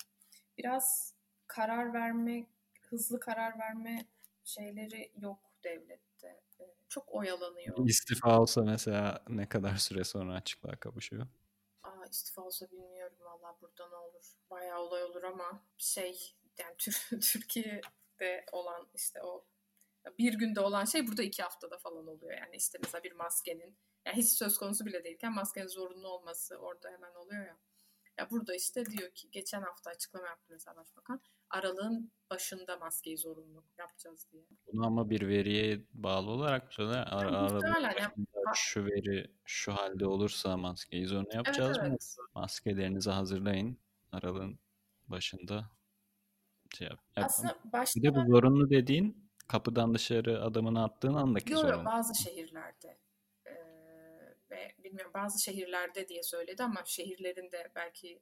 Biraz 0.57 1.15
karar 1.47 1.93
verme, 1.93 2.45
hızlı 2.81 3.19
karar 3.19 3.59
verme 3.59 4.05
şeyleri 4.43 5.11
yok 5.15 5.39
devlette. 5.63 6.08
Çok 6.89 7.13
oyalanıyor. 7.13 7.87
İstifa 7.87 8.39
olsa 8.39 8.61
mesela 8.63 9.23
ne 9.29 9.49
kadar 9.49 9.75
süre 9.75 10.03
sonra 10.03 10.35
açıklığa 10.35 10.75
kavuşuyor? 10.75 11.27
Aa, 11.83 12.05
istifa 12.11 12.41
olsa 12.41 12.71
bilmiyorum 12.71 13.17
valla 13.19 13.57
burada 13.61 13.89
ne 13.89 13.95
olur. 13.95 14.25
Bayağı 14.49 14.79
olay 14.79 15.03
olur 15.03 15.23
ama 15.23 15.63
şey 15.77 16.35
yani 16.59 16.75
Tür- 16.77 17.19
Türkiye'de 17.33 18.45
olan 18.51 18.87
işte 18.95 19.23
o 19.23 19.45
bir 20.19 20.33
günde 20.33 20.59
olan 20.59 20.85
şey 20.85 21.07
burada 21.07 21.23
iki 21.23 21.43
haftada 21.43 21.77
falan 21.77 22.07
oluyor. 22.07 22.37
Yani 22.37 22.55
işte 22.55 22.79
mesela 22.83 23.03
bir 23.03 23.11
maskenin 23.11 23.77
yani 24.05 24.17
hiç 24.17 24.29
söz 24.29 24.57
konusu 24.57 24.85
bile 24.85 25.03
değilken 25.03 25.33
maskenin 25.33 25.67
zorunlu 25.67 26.07
olması 26.07 26.57
orada 26.57 26.89
hemen 26.89 27.13
oluyor 27.15 27.45
ya. 27.45 27.57
Ya 28.19 28.29
burada 28.29 28.55
işte 28.55 28.85
diyor 28.85 29.09
ki 29.11 29.31
geçen 29.31 29.61
hafta 29.61 29.89
açıklama 29.91 30.27
yaptı 30.27 30.45
mesela 30.49 30.75
başbakan. 30.75 31.21
Aralığın 31.49 32.11
başında 32.29 32.77
maskeyi 32.77 33.17
zorunlu 33.17 33.63
yapacağız 33.77 34.27
diye. 34.31 34.43
Bunu 34.67 34.85
ama 34.85 35.09
bir 35.09 35.27
veriye 35.27 35.85
bağlı 35.93 36.29
olarak 36.31 36.73
söylüyor? 36.73 37.03
Ara, 37.07 37.25
Yani 37.25 37.37
arada 37.37 37.53
muhtemelen 37.53 38.01
ya- 38.01 38.11
şu 38.55 38.85
veri 38.85 39.31
şu 39.45 39.73
halde 39.73 40.05
olursa 40.07 40.57
maskeyi 40.57 41.05
zorunlu 41.05 41.35
yapacağız 41.35 41.77
evet, 41.77 41.81
mı? 41.81 41.87
evet. 41.87 42.15
Maskelerinizi 42.35 43.09
hazırlayın. 43.09 43.77
Aralığın 44.11 44.59
başında 45.07 45.69
şey 46.77 46.87
yap. 46.87 46.99
Ya, 47.17 47.25
Aslında 47.25 47.55
başta 47.73 47.99
bir 47.99 48.03
de 48.03 48.15
bu 48.15 48.31
zorunlu 48.31 48.69
dediğin 48.69 49.29
kapıdan 49.47 49.93
dışarı 49.93 50.43
adımını 50.43 50.83
attığın 50.83 51.13
andaki 51.13 51.53
Yok 51.53 51.61
zorunlu. 51.61 51.85
bazı 51.85 52.15
şehirlerde 52.23 52.97
ve 54.51 54.75
bilmiyorum 54.83 55.11
bazı 55.13 55.43
şehirlerde 55.43 56.07
diye 56.07 56.23
söyledi 56.23 56.63
ama 56.63 56.81
şehirlerin 56.85 57.51
de 57.51 57.71
belki 57.75 58.21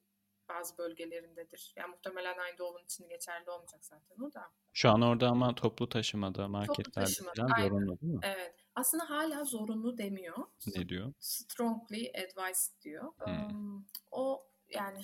bazı 0.49 0.77
bölgelerindedir. 0.77 1.73
Yani 1.75 1.89
muhtemelen 1.89 2.37
aynı 2.37 2.57
doğunun 2.57 2.83
için 2.83 3.09
geçerli 3.09 3.49
olmayacak 3.49 3.85
zaten 3.85 4.23
o 4.23 4.33
da. 4.33 4.51
Şu 4.73 4.89
an 4.89 5.01
orada 5.01 5.27
ama 5.27 5.55
toplu 5.55 5.89
taşımada, 5.89 6.47
marketlerde 6.47 7.05
taşıma, 7.05 7.31
falan 7.37 7.49
aynen. 7.51 7.69
zorunlu 7.69 7.99
değil 8.01 8.13
mi? 8.13 8.19
Evet. 8.23 8.55
Aslında 8.75 9.09
hala 9.09 9.43
zorunlu 9.43 9.97
demiyor. 9.97 10.37
Ne 10.75 10.89
diyor? 10.89 11.13
Strongly 11.19 12.09
advised 12.09 12.81
diyor. 12.81 13.13
Hmm. 13.17 13.55
Um, 13.55 13.87
o 14.11 14.47
yani 14.69 15.01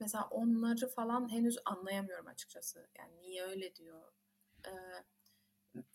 mesela 0.00 0.28
onları 0.30 0.88
falan 0.88 1.32
henüz 1.32 1.58
anlayamıyorum 1.64 2.26
açıkçası. 2.26 2.88
Yani 2.98 3.20
niye 3.20 3.42
öyle 3.44 3.74
diyor. 3.74 4.12
Ee, 4.66 4.70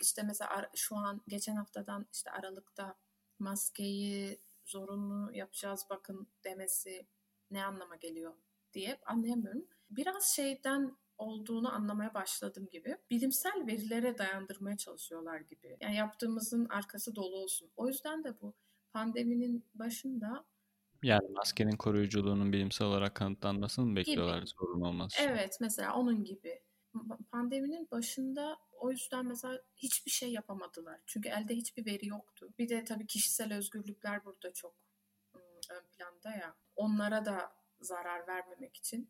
işte 0.02 0.24
mesela 0.24 0.70
şu 0.76 0.96
an 0.96 1.22
geçen 1.28 1.56
haftadan 1.56 2.08
işte 2.14 2.32
Aralık'ta 2.32 2.96
maskeyi 3.40 4.42
zorunlu 4.68 5.34
yapacağız 5.34 5.86
bakın 5.90 6.28
demesi 6.44 7.08
ne 7.52 7.66
anlama 7.66 7.96
geliyor 7.96 8.34
diye 8.74 9.00
anlayamıyorum. 9.06 9.68
Biraz 9.90 10.24
şeyden 10.36 10.98
olduğunu 11.18 11.74
anlamaya 11.74 12.14
başladım 12.14 12.68
gibi. 12.72 12.98
Bilimsel 13.10 13.68
verilere 13.68 14.18
dayandırmaya 14.18 14.78
çalışıyorlar 14.78 15.40
gibi. 15.40 15.78
Yani 15.82 15.96
yaptığımızın 15.96 16.66
arkası 16.66 17.16
dolu 17.16 17.36
olsun. 17.36 17.72
O 17.76 17.88
yüzden 17.88 18.24
de 18.24 18.42
bu 18.42 18.54
pandeminin 18.94 19.66
başında 19.74 20.46
Yani 21.04 21.30
maskenin 21.30 21.78
koruyuculuğunun 21.78 22.54
bilimsel 22.54 22.88
olarak 22.88 23.16
kanıtlanmasını 23.16 23.86
mı 23.86 23.96
bekliyorlar 23.96 24.46
zorunlu 24.46 24.88
olması 24.88 25.22
için? 25.22 25.30
Evet 25.30 25.58
mesela 25.62 25.96
onun 25.96 26.24
gibi. 26.24 26.62
Pa- 26.94 27.24
Pandeminin 27.32 27.88
başında 27.92 28.58
o 28.80 28.92
yüzden 28.92 29.26
mesela 29.26 29.62
hiçbir 29.76 30.12
şey 30.12 30.32
yapamadılar. 30.32 31.00
Çünkü 31.06 31.30
elde 31.30 31.56
hiçbir 31.56 31.86
veri 31.86 32.08
yoktu. 32.08 32.50
Bir 32.60 32.70
de 32.70 32.84
tabii 32.84 33.08
kişisel 33.08 33.54
özgürlükler 33.54 34.26
burada 34.26 34.54
çok 34.54 34.76
ön 35.70 35.84
planda 35.98 36.32
ya. 36.32 36.56
Onlara 36.76 37.26
da 37.26 37.52
zarar 37.82 38.28
vermemek 38.28 38.76
için 38.78 39.10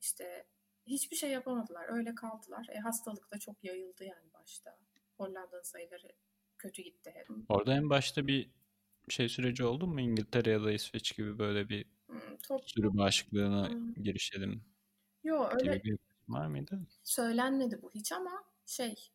işte 0.00 0.46
hiçbir 0.86 1.16
şey 1.16 1.30
yapamadılar. 1.30 1.86
Öyle 1.88 2.14
kaldılar. 2.14 2.66
E, 2.70 2.78
hastalık 2.78 3.30
da 3.32 3.38
çok 3.38 3.64
yayıldı 3.64 4.04
yani 4.04 4.32
başta. 4.34 4.78
Hollanda'nın 5.16 5.62
sayıları 5.62 6.08
kötü 6.58 6.82
gitti 6.82 7.10
hep. 7.14 7.28
Orada 7.48 7.74
en 7.74 7.90
başta 7.90 8.26
bir 8.26 8.50
şey 9.08 9.28
süreci 9.28 9.64
oldu 9.64 9.86
mu? 9.86 10.00
İngiltere 10.00 10.50
ya 10.50 10.64
da 10.64 10.72
İsveç 10.72 11.16
gibi 11.16 11.38
böyle 11.38 11.68
bir 11.68 11.86
Hmm, 12.06 12.36
Top, 12.42 12.70
sürü 12.70 12.96
bağışıklığına 12.96 13.68
Hmm. 13.68 13.94
girişelim 13.94 14.64
Yo 15.24 15.48
öyle 15.52 15.82
var 16.28 16.46
mıydı? 16.46 16.80
söylenmedi 17.02 17.82
bu 17.82 17.90
hiç 17.90 18.12
ama 18.12 18.44
şey 18.66 19.10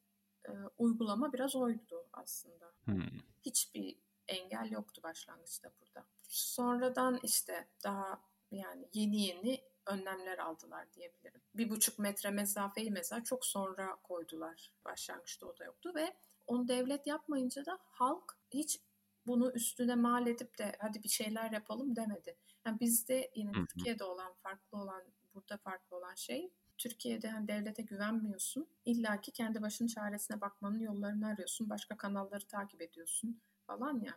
e, 0.46 0.52
uygulama 0.78 1.34
biraz 1.34 1.56
oydu 1.56 2.08
aslında. 2.14 2.74
Hmm. 2.86 3.02
hiçbir 3.42 3.96
engel 4.28 4.72
yoktu 4.72 5.02
başlangıçta 5.04 5.72
burada. 5.82 6.08
Sonradan 6.28 7.20
işte 7.24 7.68
daha 7.84 8.22
yani 8.52 8.90
yeni 8.94 9.22
yeni 9.22 9.62
önlemler 9.86 10.38
aldılar 10.38 10.94
diyebilirim. 10.94 11.42
Bir 11.56 11.70
buçuk 11.70 12.00
metre 12.00 12.32
mesafeyi 12.32 12.92
mesela 12.92 13.24
çok 13.24 13.46
sonra 13.46 13.96
koydular. 14.04 14.74
Başlangıçta 14.86 15.48
o 15.48 15.58
da 15.58 15.66
yoktu 15.66 15.92
ve 15.96 16.16
onu 16.48 16.68
devlet 16.68 17.08
yapmayınca 17.08 17.66
da 17.66 17.80
halk 17.82 18.38
hiç 18.54 18.80
bunu 19.28 19.52
üstüne 19.52 19.96
mal 19.96 20.28
edip 20.28 20.58
de 20.58 20.76
hadi 20.80 21.04
bir 21.04 21.10
şeyler 21.10 21.52
yapalım 21.52 21.96
demedi. 21.96 22.38
Yani 22.66 22.80
bizde 22.80 23.32
yine. 23.36 23.52
Türkiye'de 23.52 24.04
olan 24.04 24.34
farklı 24.34 24.78
olan 24.78 25.04
burada 25.34 25.58
farklı 25.58 25.98
olan 25.98 26.16
şey 26.16 26.52
Türkiye'de 26.80 27.30
hani 27.30 27.48
devlete 27.48 27.82
güvenmiyorsun. 27.82 28.68
İlla 28.86 29.22
ki 29.22 29.32
kendi 29.32 29.62
başının 29.62 29.88
çaresine 29.88 30.42
bakmanın 30.42 30.80
yollarını 30.80 31.28
arıyorsun. 31.28 31.70
Başka 31.70 31.98
kanalları 31.98 32.48
takip 32.48 32.82
ediyorsun 32.82 33.42
falan 33.68 34.00
ya. 34.00 34.14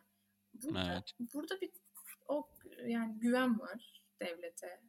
Burada, 0.55 0.93
Evet. 0.93 1.13
burada 1.35 1.61
bir 1.61 1.71
o 2.29 2.49
yani 2.87 3.19
güven 3.19 3.61
var 3.61 4.03
devlete. 4.21 4.81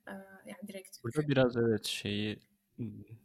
Yani 0.46 0.68
direkt 0.68 1.04
Burada 1.04 1.28
biraz 1.28 1.58
evet 1.58 1.86
şeyi 1.86 2.40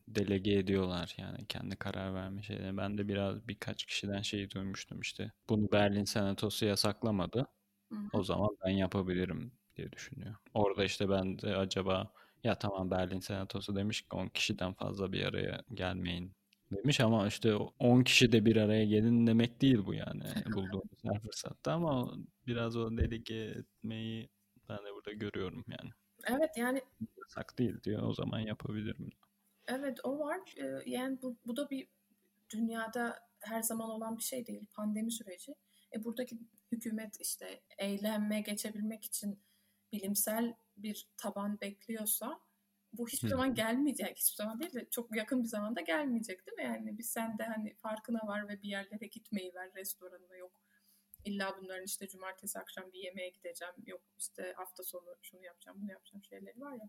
delege 0.09 0.53
ediyorlar 0.53 1.15
yani 1.19 1.47
kendi 1.47 1.77
karar 1.77 2.15
verme 2.15 2.43
şeyleri. 2.43 2.77
Ben 2.77 2.99
de 2.99 3.09
biraz 3.09 3.49
birkaç 3.49 3.85
kişiden 3.85 4.23
şeyi 4.23 4.51
duymuştum 4.51 5.01
işte. 5.01 5.33
Bunu 5.49 5.73
Berlin 5.73 6.05
Senatosu 6.05 6.65
yasaklamadı. 6.65 7.47
Hı 7.93 7.95
hı. 7.95 8.09
O 8.13 8.23
zaman 8.23 8.49
ben 8.65 8.71
yapabilirim 8.71 9.53
diye 9.77 9.93
düşünüyor. 9.93 10.35
Orada 10.55 10.85
işte 10.85 11.09
ben 11.09 11.39
de 11.39 11.57
acaba 11.57 12.13
ya 12.45 12.55
tamam 12.59 12.91
Berlin 12.91 13.21
Senatosu 13.21 13.77
demiş 13.77 14.03
ki 14.03 14.09
10 14.13 14.29
kişiden 14.29 14.73
fazla 14.73 15.13
bir 15.13 15.27
araya 15.27 15.63
gelmeyin 15.75 16.33
demiş 16.71 17.01
ama 17.01 17.27
işte 17.27 17.55
o 17.55 17.75
10 17.79 18.03
kişi 18.03 18.33
de 18.33 18.45
bir 18.45 18.57
araya 18.57 18.85
gelin 18.85 19.27
demek 19.27 19.61
değil 19.61 19.87
bu 19.87 19.95
yani 19.95 20.23
bulduğumuz 20.55 21.05
her 21.05 21.21
fırsatta 21.21 21.73
ama 21.73 22.15
biraz 22.47 22.77
o 22.77 22.97
delege 22.97 23.35
etmeyi 23.35 24.29
ben 24.69 24.79
de 24.79 24.95
burada 24.95 25.13
görüyorum 25.13 25.65
yani. 25.69 25.91
Evet 26.29 26.51
yani 26.57 26.83
Yasak 27.19 27.59
değil 27.59 27.83
diyor 27.83 28.03
o 28.03 28.15
zaman 28.15 28.39
yapabilirim. 28.39 29.11
evet 29.69 29.99
o 30.05 30.19
var. 30.19 30.55
Yani 30.87 31.23
bu, 31.23 31.37
bu 31.47 31.57
da 31.57 31.71
bir 31.71 31.89
dünyada 32.51 33.19
her 33.41 33.63
zaman 33.63 33.91
olan 33.91 34.17
bir 34.17 34.23
şey 34.23 34.47
değil. 34.47 34.67
Pandemi 34.75 35.13
süreci. 35.13 35.55
E 35.97 36.05
buradaki 36.05 36.39
hükümet 36.73 37.21
işte 37.21 37.61
eyleme 37.79 38.41
geçebilmek 38.41 39.05
için 39.05 39.43
bilimsel 39.93 40.55
bir 40.83 41.09
taban 41.17 41.61
bekliyorsa 41.61 42.41
bu 42.93 43.09
hiçbir 43.09 43.29
zaman 43.29 43.55
gelmeyecek. 43.55 44.19
Hiçbir 44.19 44.37
zaman 44.37 44.61
değil 44.61 44.73
de 44.73 44.91
çok 44.91 45.17
yakın 45.17 45.43
bir 45.43 45.49
zamanda 45.49 45.81
gelmeyecek 45.81 46.47
değil 46.47 46.57
mi? 46.57 46.65
Yani 46.65 46.99
biz 46.99 47.11
sen 47.11 47.39
de 47.39 47.45
hani 47.45 47.75
farkına 47.75 48.27
var 48.27 48.49
ve 48.49 48.63
bir 48.63 48.69
yerlere 48.69 49.07
gitmeyi 49.07 49.55
ver 49.55 49.75
restoranına 49.75 50.37
yok. 50.37 50.63
İlla 51.25 51.57
bunların 51.61 51.85
işte 51.85 52.09
cumartesi 52.09 52.59
akşam 52.59 52.93
bir 52.93 52.99
yemeğe 52.99 53.29
gideceğim. 53.29 53.75
Yok 53.87 54.03
işte 54.19 54.53
hafta 54.57 54.83
sonu 54.83 55.17
şunu 55.23 55.45
yapacağım 55.45 55.79
bunu 55.83 55.91
yapacağım 55.93 56.25
şeyleri 56.25 56.61
var 56.61 56.73
ya. 56.73 56.89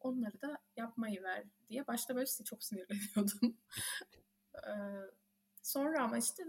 Onları 0.00 0.40
da 0.40 0.58
yapmayı 0.76 1.22
ver 1.22 1.44
diye 1.68 1.86
başta 1.86 2.16
böyle 2.16 2.26
çok 2.44 2.64
sinirleniyordum. 2.64 3.56
sonra 5.62 6.04
ama 6.04 6.18
işte 6.18 6.44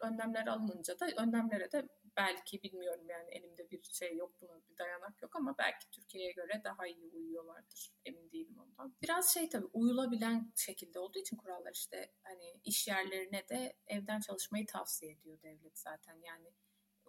önlemler 0.00 0.46
alınınca 0.46 1.00
da 1.00 1.06
önlemlere 1.16 1.72
de 1.72 1.88
belki 2.18 2.62
bilmiyorum 2.62 3.08
yani 3.08 3.30
elimde 3.30 3.70
bir 3.70 3.82
şey 3.82 4.16
yok 4.16 4.32
buna 4.40 4.60
bir 4.68 4.78
dayanak 4.78 5.22
yok 5.22 5.36
ama 5.36 5.58
belki 5.58 5.90
Türkiye'ye 5.90 6.32
göre 6.32 6.60
daha 6.64 6.86
iyi 6.86 7.10
uyuyorlardır 7.12 7.92
emin 8.04 8.30
değilim 8.30 8.58
ondan. 8.58 8.94
Biraz 9.02 9.34
şey 9.34 9.48
tabii 9.48 9.68
uyulabilen 9.72 10.52
şekilde 10.56 10.98
olduğu 10.98 11.18
için 11.18 11.36
kurallar 11.36 11.72
işte 11.74 12.12
hani 12.22 12.60
iş 12.64 12.88
yerlerine 12.88 13.48
de 13.48 13.76
evden 13.86 14.20
çalışmayı 14.20 14.66
tavsiye 14.66 15.12
ediyor 15.12 15.42
devlet 15.42 15.78
zaten 15.78 16.20
yani 16.22 16.52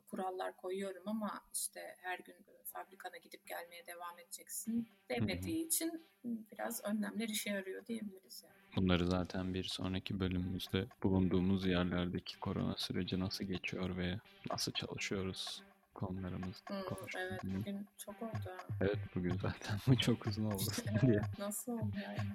kurallar 0.10 0.58
koyuyorum 0.58 1.04
ama 1.06 1.42
işte 1.54 1.96
her 1.98 2.20
gün 2.20 2.36
fabrikana 2.64 3.18
gidip 3.18 3.48
gelmeye 3.48 3.88
devam 3.88 4.20
edeceksin 4.20 4.90
demediği 5.10 5.66
için 5.68 6.06
biraz 6.52 6.86
önlemler 6.86 7.30
işe 7.30 7.50
yarıyor 7.50 7.86
diyebiliriz 7.86 8.44
yani. 8.44 8.56
Bunları 8.76 9.08
zaten 9.08 9.54
bir 9.54 9.64
sonraki 9.64 10.20
bölümümüzde 10.20 10.86
bulunduğumuz 11.04 11.66
yerlerdeki 11.66 12.40
korona 12.40 12.76
süreci 12.78 13.20
nasıl 13.20 13.46
geçiyor 13.46 13.98
ve 13.98 14.20
nasıl 14.52 14.72
çalışıyoruz 14.72 15.64
konularımız. 15.94 16.64
Hmm, 16.68 16.78
evet 17.18 17.44
bugün 17.44 17.88
çok 17.98 18.22
oldu. 18.22 18.58
Evet 18.82 19.00
bugün 19.16 19.38
zaten 19.38 19.80
bu 19.88 19.98
çok 19.98 20.28
uzun 20.28 20.46
oldu. 20.46 20.72
nasıl 21.40 21.72
oldu 21.72 21.96
yani? 22.04 22.30